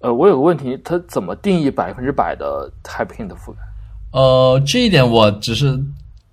[0.00, 3.58] 呃，我有个问题，它怎么定义百分之百的 Type Hint 覆盖？
[4.12, 5.78] 呃，这一点我只是。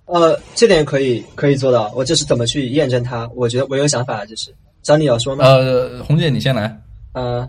[0.06, 1.92] 呃，这点可以可以做到。
[1.94, 3.28] 我就是怎么去验证它？
[3.34, 5.44] 我觉得我有想法，就是张丽要说吗？
[5.44, 6.80] 呃，红姐你先来。
[7.12, 7.46] 呃，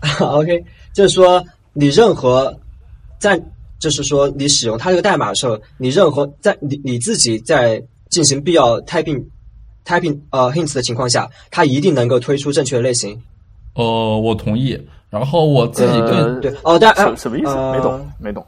[0.20, 0.64] OK，
[0.94, 1.44] 就是说
[1.74, 2.58] 你任何
[3.18, 3.38] 在，
[3.78, 9.22] 就是说你使用它这个代码的时候，你任何在你你自己在进行必要 typing
[9.84, 13.20] typing 呃 hints 的情况下，它一定能够推出正确的类型。
[13.74, 13.84] 呃，
[14.18, 14.80] 我同意。
[15.10, 17.54] 然后我自己对对哦，但什什么意思？
[17.72, 18.44] 没懂，没懂。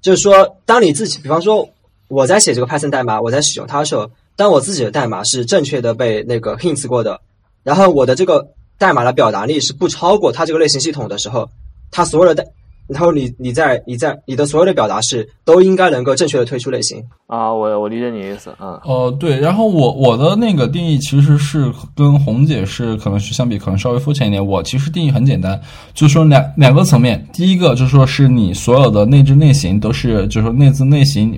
[0.00, 1.68] 就是说，当你自己，比方说。
[2.12, 7.22] 我在写这个 Python 代码，我在使用它的时候，当我自己的代码是正确的被那个 hints 过的，
[7.62, 11.48] 然后我的这个代码的表达力是不超过它这个类型系统的时候，
[11.90, 12.50] 它所有的代。
[12.88, 17.02] 然后你你在你在你的所有的表达式都应该能够正确的推出类型。
[17.26, 25.58] 啊，我我理解你意思，嗯，哦对，然后我我的那个定义其实是跟红姐是可能是相比可能稍微肤浅一点，我其实定义很简单，
[25.94, 31.34] 就是说两两个层面，第一个就是说是你所有的内置类型都是就是说内置类型，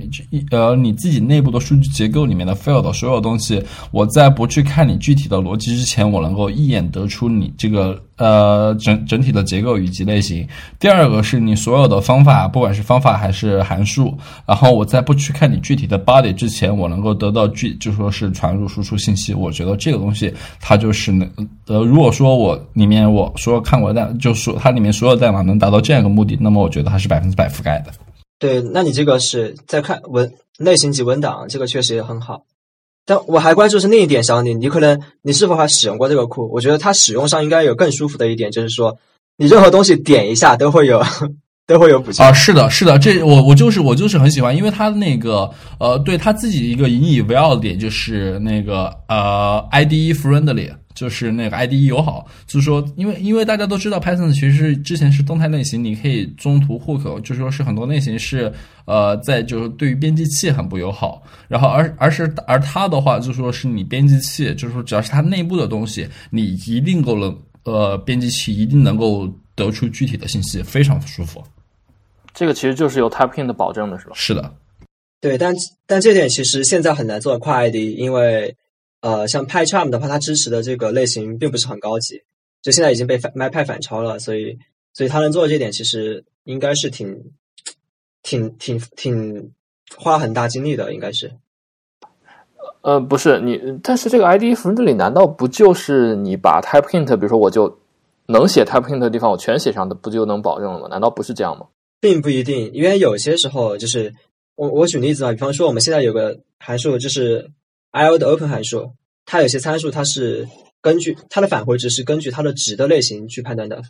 [0.51, 7.97] 呃你自己内部的数据结构里面的 field 所有东西，我在不去看你具体的逻辑之前，我能够一眼得出你这个。
[8.17, 10.47] 呃，整整体的结构以及类型。
[10.79, 19.35] 第二个是你所有的方法，不管是方法还是函数，然后我在不去看你具体的 body 之前，我能够得到具就说是传入输出信息。
[19.35, 21.28] 我觉得这个东西它就是能
[21.66, 27.93] 呃，如果说我里面我说看过代，就说它里面所有代码能达到这样一个目的，那么我觉得它是百分之百覆盖的。
[28.39, 32.43] 对，那你这个是在看文类型及文档，这个确实也很好。
[33.06, 36.51] 但我还关注是另一点，小李，你可能你是否还使用过这个库？
[36.52, 38.97] 我觉得它使用上应该有更舒服的一点，就是说
[39.36, 41.02] 你任何东西点一下都会有
[41.66, 42.32] 都会有补全啊。
[42.32, 50.70] 是的，是的，这我我就是我就是很喜欢，因为它那个呃，对他自己一个引以为傲的点就是那个呃，IDE friendly。
[50.95, 58.53] 就是那个 IDE 友好，就是说，因为因为大家都知道 Python 其实之前是动态类型，你可以中途 hook，就是说是很多类型是
[58.85, 71.43] 呃在就是对于编辑器很不友好，然后而而是而它的话就说是你编辑器，就是说只要是它内部的东西，你一定够能呃编辑器一定能够得出具体的信息，非常舒服。
[72.33, 74.12] 这个其实就是由 Typing 的保证的是吧？
[74.15, 74.55] 是的，
[75.21, 75.53] 对，但
[75.87, 78.55] 但这点其实现在很难做跨 IDE，因为。
[79.05, 82.22] 呃，像 PyCharm 的话，它支持的这个类型并不是很高级，
[82.62, 84.59] 就现在已经被 MyPy 反超了，所以，
[84.94, 87.32] 所以它能做的这点其实应该是挺、
[88.22, 89.52] 挺、挺、挺
[89.94, 91.32] 花很大精力的，应该是。
[92.81, 97.78] 呃，不是你，但是这个 IDE 符这里难道不就是你把 Type Hint，比如说我就
[98.28, 100.89] 能写 Type Hint 的地方，我全写上的，不就能保证了吗？
[100.89, 101.66] 难道不是这样吗？
[102.01, 104.14] 并不一定，因为有些时候就是
[104.55, 107.51] 我我举例子啊，比方说我们现在有个函数就是。
[107.95, 108.93] I/O 的 open 函数，
[109.25, 110.49] 它有些参数它是
[110.81, 113.83] 根据它的返回值是根据它的值的类型去判断的。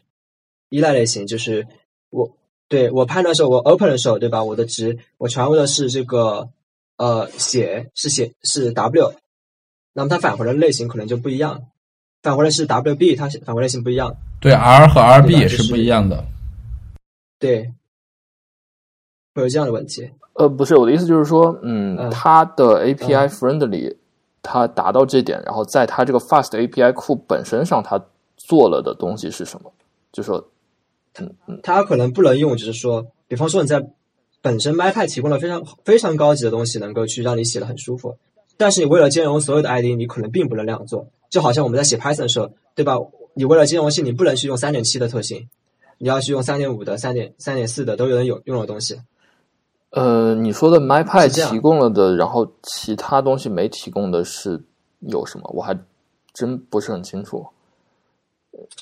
[0.69, 1.67] 依赖类型就是
[2.11, 2.37] 我
[2.69, 4.45] 对我判断的时候，我 open 的时候，对吧？
[4.45, 6.51] 我的值我传入的是这个
[6.99, 9.15] 呃写是写是 W，
[9.95, 11.71] 那么它返回的类型可能就不一样，
[12.23, 14.15] 返回的是 WB，它返回类型不一样。
[14.39, 16.27] 对，R 和就是也是不一样的。
[17.39, 17.73] 对，
[19.35, 20.11] 会有这样的问题。
[20.35, 23.95] 呃，不是我的意思，就是说，嗯，嗯它的 API friendly，、
[24.43, 28.01] 它达到这点，然后在它这个 Fast API 库本身上，它
[28.37, 29.73] 做了的东西是什么？
[30.13, 30.49] 就说，
[31.19, 33.85] 嗯嗯，它可能不能用，就是说，比方说你在
[34.43, 38.17] 本身 MyPy 提供了非常非常高级的东西，能够去让你写的很舒服，
[38.57, 41.07] 但是你为了兼容所有的 ID，你可能并不能那样做。
[41.31, 42.97] 就好像我们在写 Python 的时候，对吧？
[43.35, 45.49] 你为了兼容性，你不能去用三点七的特性，
[45.99, 48.97] 你要去用三点五的、三点三点四的都有人有用的东西。
[49.95, 54.61] 呃，你说的 MyPy 提供了的，然后其他东西没提供的是
[54.99, 55.49] 有什么？
[55.55, 55.79] 我还
[56.33, 57.47] 真不是很清楚。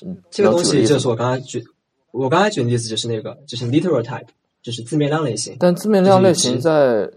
[0.03, 1.63] 嗯，这个东西就是我刚才举，
[2.11, 4.25] 我刚才举的例子就是那个，就是 literal type，
[4.63, 5.55] 就是字面量类型。
[5.59, 7.07] 但字面量类型在，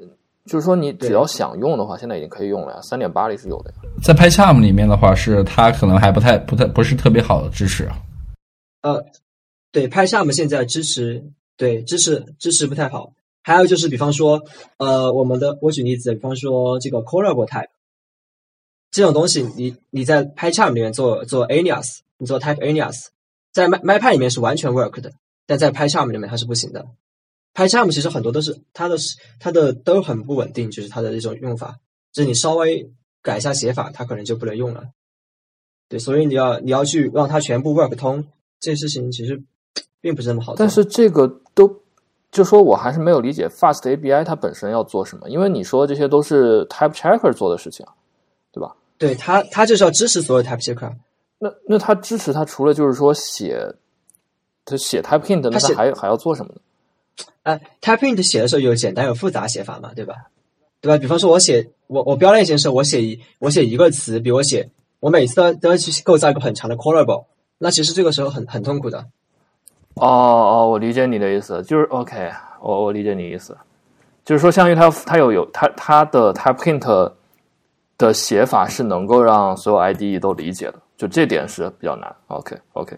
[0.44, 3.77] 就是说你只要想用的话，现在已经可以用了呀，三点八里是有的呀。
[4.02, 7.89] 在 PyCharm 里面的话，是它可能还不太、不太、不是特别好的支持。
[8.82, 9.02] 呃，
[9.73, 11.24] 对，PyCharm 现在支持，
[11.56, 13.14] 对，支持支持不太好。
[13.47, 14.43] 还有就是，比方说，
[14.77, 17.68] 呃，我们的我举例子，比方说这个 callable type
[18.90, 23.06] 这种东西你，你在 PyCharm 里面做做 alias，你做 type alias，
[23.52, 25.12] 在 My MyPy 里面是完全 work 的，
[25.47, 26.89] 但在 PyCharm 里面它是不行的。
[27.55, 28.97] PyCharm 其实很多都是它的
[29.39, 31.77] 它的都很不稳定，就是它的这种用法，
[32.12, 32.90] 就是你稍微
[33.23, 34.86] 改一下写法，它可能就不能用了。
[35.89, 38.27] 对，所以你要你要去让它全部 work 通，
[38.59, 39.44] 这事情其实
[40.01, 40.56] 并不是那么好。
[40.56, 41.85] 但是这个都，
[42.31, 47.94] 就说我还是没有理解 Fast API 它本身要做什么，因为你说的这些都是 Type Checker 做的事情啊，
[48.53, 48.77] 对吧？
[48.98, 50.93] 对它它就是要支持所有 Type checker，
[51.39, 53.74] 那那它支持它除了就是说写，
[54.65, 56.61] 它写 Type Hint，那它写还还要做什么呢？
[57.44, 60.15] 哎，Type Hint 写的时候有简单有复杂写法嘛，对吧？
[60.81, 60.98] 对吧？
[60.98, 64.69] 比方说我写我我标类型的时候，我写一我写一个词，比如我写
[65.01, 67.27] 我每次都都要去构造一个很长的 callable，
[67.59, 69.07] 那其实这个时候很很痛苦的。
[69.97, 73.56] 哦哦，我理解你的意思，就是 OK，我我理解你意思，
[74.24, 77.12] 就是说，相当于它它有有它它的 Type Hint
[77.97, 82.14] 的写法是能够让所有 IDE 都理解的，就这点是比较难。
[82.27, 82.94] OK OK，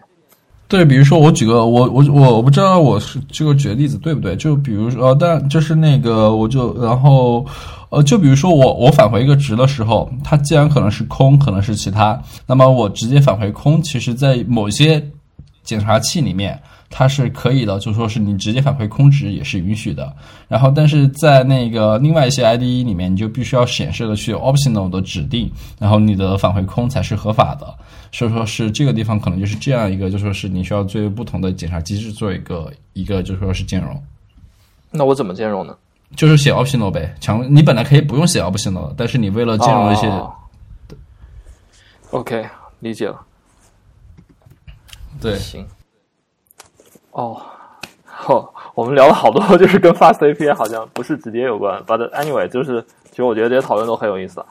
[0.67, 4.35] 对，比如说我举个我我我我不知道我是这个举的例子对不对？
[4.35, 7.45] 就比如说，呃，但就是那个我就然后
[7.91, 15.01] 呃，就比如说我我返回一个值的时候，它既然可能是空，可能是其他，那么我直接返回空，其实在某些
[15.63, 20.11] 检查器里面它是可以的，就说是你直接返回空值也是允许的。
[20.47, 27.73] 然后，但是在那个另外一些 IDE 里面，你就必须要显示的去 optional 的指定，然后你的返回空才是合法的。
[28.11, 34.01] 所以说是这个地方可能就是这样一个，就说是你需要对不同的检查机制做一个一个就说是兼容，
[34.89, 35.75] 那我怎么兼容呢？
[36.15, 37.15] 就是写 optional 呗。
[37.19, 40.33] 强你本来可以不用写 optional 的，但是你为了兼容一些，哦
[42.09, 42.43] OK，
[42.79, 43.21] 理解了。
[45.21, 45.63] 对行。
[47.19, 47.41] 哦，
[48.05, 54.43] 好， 我们聊了好多，就是跟 Fast API 好像不是直接有关，but anyway，就是其实我觉得这些讨论都很有意思。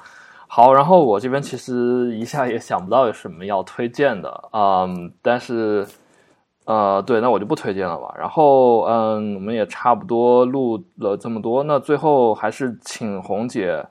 [0.47, 5.87] 好，然后我这边其实一下也想不到有什么要推荐的，嗯，但是
[6.67, 8.15] 呃，对，那我就不推荐了吧。
[8.19, 13.83] 然后嗯，我们也差不多录了这么多，那最后还是请红姐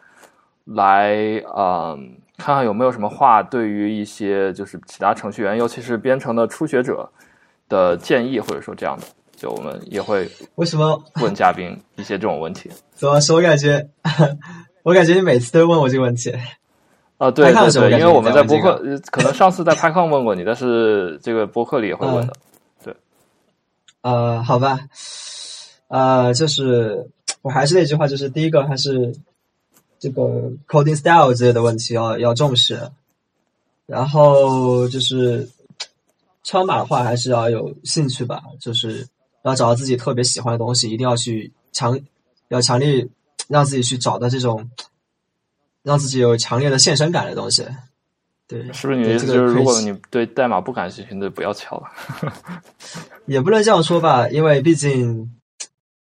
[0.66, 1.16] 来
[1.56, 7.10] 嗯，看看有没有什么话对于一些就是其他程序员，尤其是编程的初学者
[7.70, 11.04] 的建议，或者说这样的，就我们也会为什么？
[11.22, 12.70] 问嘉宾一些这种问题。
[12.96, 13.36] 怎么说？
[13.38, 13.88] 我感觉
[14.84, 16.34] 我感觉你每次都问我这个问题。
[17.18, 22.34] 啊， 对对对，因为我们在你在问播客，呃可能上次在拍抗问过你，但是这个博客里也会问的。
[22.84, 22.96] 对
[24.02, 24.80] 呃，好吧，
[25.88, 27.10] 呃，就是
[27.42, 29.16] 我还是那句话，就是第一个还是
[30.00, 30.22] 这个
[30.68, 32.92] coding style 之类的问题要要重视，
[33.88, 35.50] 然后就是
[36.48, 39.06] 抄码的话还是要有兴趣吧，就是
[39.44, 42.00] 要找到自己特别喜欢的东西，一定要去强
[42.48, 43.12] 要强力
[43.50, 44.72] 让自己去找到这种
[45.84, 47.68] 让自己有强烈的现身感的东西。
[48.48, 52.34] 对，是不是你的意思就是，如果你对代码不感兴趣，那就不要敲了？
[53.28, 55.30] 也不能这样说吧，因为毕竟，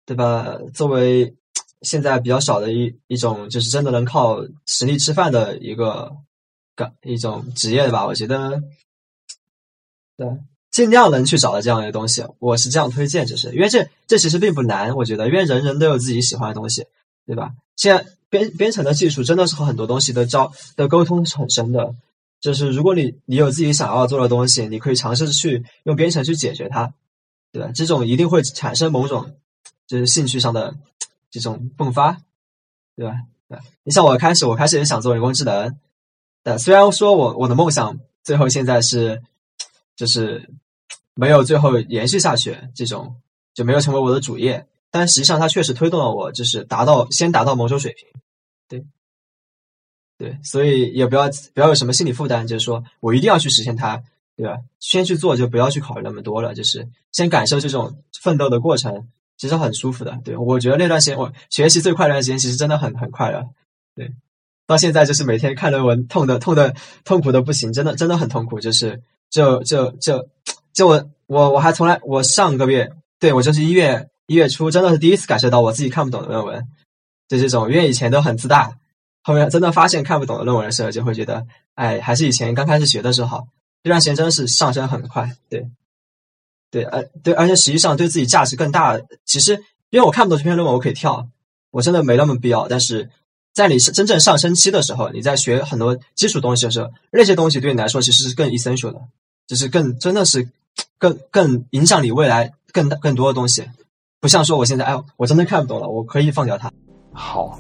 [0.05, 0.56] 对吧？
[0.73, 1.35] 作为
[1.82, 6.12] 现在比较少的一一种，就是真的能靠实力吃饭的一个
[6.77, 8.62] 岗一种职业吧，我觉得，
[10.17, 10.27] 对，
[10.71, 16.87] 尽量能去找到这样的东西，我是这样推荐，就是因为这这其实并不难，我觉得，因为人人都有自己喜欢的东西，
[17.27, 17.53] 对吧？
[17.77, 21.95] 现在编编程的技术真的是和很多东西的交的沟通是很深的，
[22.41, 26.93] 就是如果你你有自己想要做的东西，你可以尝试去用编程去解决它。
[27.53, 27.71] 对吧？
[27.75, 29.35] 这种一定会产生某种
[29.87, 30.75] 就是兴趣上的
[31.31, 32.19] 这种迸发，
[32.95, 33.15] 对吧？
[33.49, 35.79] 对，你像我开始，我开始也想做人工智能，
[36.43, 39.23] 但虽然说我我的梦想最后现在是
[39.97, 40.51] 就是
[41.14, 43.16] 没有最后延续下去，这种
[43.55, 48.06] 就没有成为我的主业，但实际上它确实推动了我，就是达到先达到某种水平，
[48.68, 48.85] 对，
[50.18, 54.02] 对，所以也不要不要有什么心理负担，就是说我一定要去实现它，
[54.36, 54.59] 对吧？
[54.78, 59.09] 先去做，就不要去考虑那么多了，就是先感受这种奋斗的过程。
[59.39, 63.51] 其实很舒服的，对我觉得那段时间我学习最快乐的时间，其实真的很很快乐，
[63.94, 64.10] 对，
[64.66, 66.74] 到现在就是每天看论文，痛的痛的
[67.05, 70.28] 痛苦的不行，真的真的很痛苦，就是就就就
[70.73, 76.66] 就我我我还从来我上个月对我就是一月一月初，真的是第一次感受到我自己看不懂的论文，
[77.28, 78.73] 就这种，因为以前都很自大，
[79.23, 83.47] 后面真的发现看不懂的论文的时候，就会觉得，哎，还是以前刚开始学的时候，
[83.82, 85.66] 这段时间真的是上升很快，对。
[86.69, 88.98] 对，而对，而且实际上对自己价值更大。
[89.24, 89.55] 其实，
[89.89, 91.28] 因为我看不懂这篇论文，我可以跳，
[91.70, 92.66] 我真的没那么必要。
[92.66, 93.09] 但是，
[93.57, 99.01] 在你是真正上升期的时候，你在学很多基础东西的时候，那些东西对你来说其实是更 essential 的，
[99.47, 100.47] 就是更真的是
[100.99, 103.65] 更更影响你未来更更多的东西。
[104.20, 106.70] 不像说我现在，哎，我真的看不懂了，我可以放掉它。
[107.15, 107.59] 好。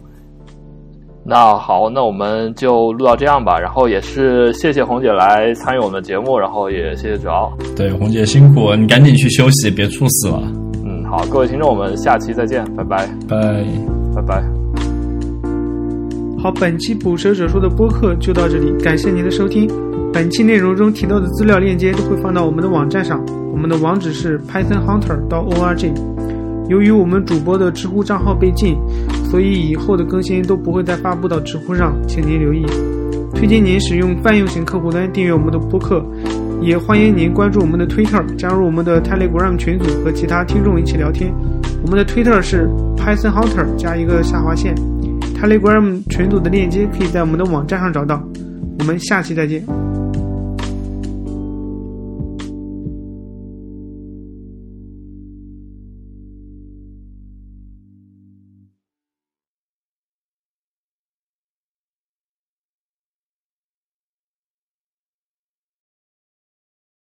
[1.28, 3.58] 那好，那我们就录到这样吧。
[3.58, 7.50] 然后也是谢谢红姐来参与我们的节目，然后也谢谢主要。
[7.74, 10.42] 对，红姐辛苦，你赶紧去休息，别猝死了。
[10.84, 13.64] 嗯，好，各位听众，我们下期再见，拜拜，拜
[14.14, 14.65] 拜拜。
[16.46, 19.68] 好，本期捕蛇者说的播客就到这里，感谢您的收听。
[20.12, 23.20] 本期内容中提到的资料链接都会放到我们的网站上，
[23.50, 25.92] 我们的网址是 pythonhunter 到 org。
[26.68, 28.78] 由于我们主播的知乎账号被禁，
[29.28, 32.64] 所以以后的更新都不会再发布到知乎上，请您留意。
[33.34, 36.00] 推荐您使用泛用型客户端订阅我们的播客，
[36.62, 41.34] 也欢迎您关注我们的 Twitter，加入我们的 Telegram 群组和其他听众一起聊天。
[41.82, 44.72] 我们的 Twitter 是 Python Hunter 加一个下划线
[45.36, 48.22] ，Telegram 群组的链接可以在我们的网站上找到。
[48.78, 49.85] 我们下期再见。